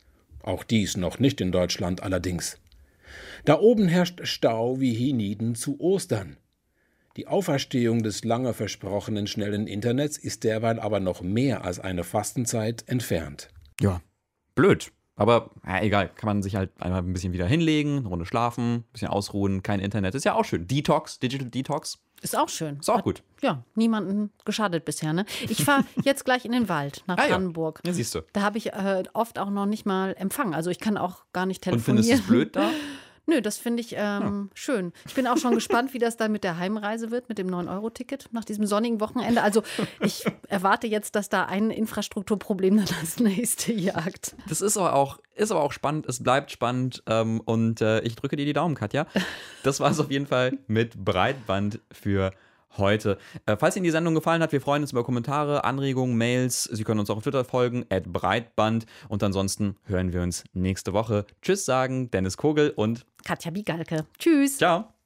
Auch 0.48 0.64
dies 0.64 0.96
noch 0.96 1.20
nicht 1.20 1.42
in 1.42 1.52
Deutschland 1.52 2.02
allerdings. 2.04 2.58
Da 3.44 3.60
oben 3.60 3.90
herrscht 3.90 4.22
Stau 4.26 4.80
wie 4.80 4.94
hienieden 4.94 5.56
zu 5.56 5.78
Ostern. 5.82 6.38
Die 7.18 7.28
Auferstehung 7.28 8.02
des 8.02 8.24
lange 8.24 8.54
versprochenen 8.54 9.28
schnellen 9.28 9.68
Internets 9.68 10.18
ist 10.18 10.46
derweil 10.46 10.80
aber 10.80 11.02
noch 11.02 11.22
mehr 11.22 11.66
als 11.66 11.82
eine 11.82 12.06
Fastenzeit 12.06 12.86
entfernt. 12.88 13.50
Ja, 13.82 14.00
blöd. 14.56 14.94
Aber 15.18 15.52
ja, 15.66 15.82
egal, 15.82 16.10
kann 16.16 16.28
man 16.28 16.42
sich 16.42 16.56
halt 16.56 16.70
einmal 16.80 17.02
ein 17.02 17.12
bisschen 17.12 17.34
wieder 17.34 17.46
hinlegen, 17.46 17.98
eine 17.98 18.08
Runde 18.08 18.26
schlafen, 18.26 18.76
ein 18.76 18.92
bisschen 18.94 19.10
ausruhen, 19.10 19.64
kein 19.64 19.82
Internet. 19.82 20.16
Ist 20.16 20.24
ja 20.24 20.36
auch 20.36 20.46
schön. 20.46 20.66
Detox, 20.66 21.20
Digital 21.20 21.50
Detox. 21.50 22.00
Ist 22.22 22.36
auch 22.38 22.50
schön. 22.50 22.78
Ist 22.80 22.90
auch 22.90 22.98
Hat, 22.98 23.04
gut. 23.04 23.24
Ja, 23.42 23.64
niemanden 23.76 24.32
geschadet 24.44 24.86
bisher. 24.86 25.14
Ne? 25.14 25.26
Ich 25.48 25.64
fahre 25.64 25.84
jetzt 26.04 26.26
gleich 26.26 26.46
in 26.46 26.52
den 26.52 26.68
Wald 26.70 27.04
nach 27.08 27.18
ah, 27.18 27.28
Brandenburg. 27.28 27.82
Ja. 27.84 27.92
ja, 27.92 27.96
siehst 27.96 28.16
du. 28.16 28.22
Da 28.34 28.42
habe 28.42 28.58
ich 28.58 28.74
äh, 28.74 29.04
oft 29.14 29.38
auch 29.38 29.50
noch 29.50 29.66
nicht 29.66 29.86
mal 29.86 30.16
Empfang. 30.18 30.56
Also 30.56 30.70
ich 30.72 30.80
kann 30.80 30.98
auch 30.98 31.26
gar 31.34 31.46
nicht 31.46 31.64
telefonieren. 31.64 32.00
Und 32.00 32.04
findest 32.04 32.10
du 32.10 32.24
es 32.24 32.28
blöd 32.28 32.56
da? 32.56 32.70
Nö, 33.30 33.42
das 33.42 33.58
finde 33.58 33.82
ich 33.82 33.92
ähm, 33.92 33.98
ja. 33.98 34.48
schön. 34.54 34.94
Ich 35.06 35.14
bin 35.14 35.28
auch 35.28 35.36
schon 35.36 35.54
gespannt, 35.54 35.94
wie 35.94 36.00
das 36.00 36.16
dann 36.16 36.32
mit 36.32 36.46
der 36.46 36.58
Heimreise 36.58 37.12
wird, 37.12 37.28
mit 37.28 37.38
dem 37.38 37.48
9-Euro-Ticket 37.48 38.30
nach 38.32 38.46
diesem 38.46 38.66
sonnigen 38.66 39.02
Wochenende. 39.02 39.44
Also 39.44 39.64
ich 40.00 40.24
erwarte 40.48 40.88
jetzt, 40.88 41.14
dass 41.16 41.28
da 41.28 41.44
ein 41.44 41.70
Infrastrukturproblem 41.70 42.78
dann 42.78 42.88
das 43.02 43.20
nächste 43.20 43.74
jagt. 43.74 44.36
Das 44.48 44.62
ist 44.62 44.78
aber 44.78 44.94
auch, 44.94 45.20
ist 45.36 45.52
aber 45.52 45.62
auch 45.62 45.74
spannend, 45.74 46.06
es 46.08 46.24
bleibt 46.24 46.52
spannend 46.52 47.04
ähm, 47.06 47.42
und 47.42 47.82
äh, 47.82 48.00
ich 48.00 48.16
drücke 48.16 48.38
dir 48.38 48.46
die 48.46 48.54
Daumen, 48.54 48.76
Katja. 48.76 49.06
Das 49.64 49.82
war 49.82 49.92
es 49.92 50.00
auf 50.00 50.10
jeden 50.10 50.28
Fall 50.28 50.58
mit 50.68 51.04
Breitband 51.04 51.82
für 51.92 52.32
heute. 52.78 53.18
Äh, 53.46 53.58
falls 53.58 53.76
Ihnen 53.76 53.84
die 53.84 53.92
Sendung 53.92 54.16
gefallen 54.16 54.42
hat, 54.42 54.52
wir 54.52 54.62
freuen 54.62 54.82
uns 54.82 54.92
über 54.92 55.04
Kommentare, 55.04 55.64
Anregungen, 55.64 56.18
Mails. 56.18 56.64
Sie 56.64 56.84
können 56.84 57.00
uns 57.00 57.10
auch 57.10 57.18
auf 57.18 57.24
Twitter 57.24 57.46
folgen, 57.46 57.86
at 57.90 58.12
breitband. 58.12 58.86
Und 59.08 59.24
ansonsten 59.24 59.76
hören 59.86 60.14
wir 60.14 60.22
uns 60.22 60.44
nächste 60.54 60.94
Woche. 60.94 61.26
Tschüss 61.42 61.66
sagen 61.66 62.12
Dennis 62.12 62.38
Kogel 62.38 62.72
und 62.76 63.06
Katja 63.24 63.52
Bigalke. 63.52 64.06
Tschüss. 64.18 64.58
Ciao. 64.58 64.97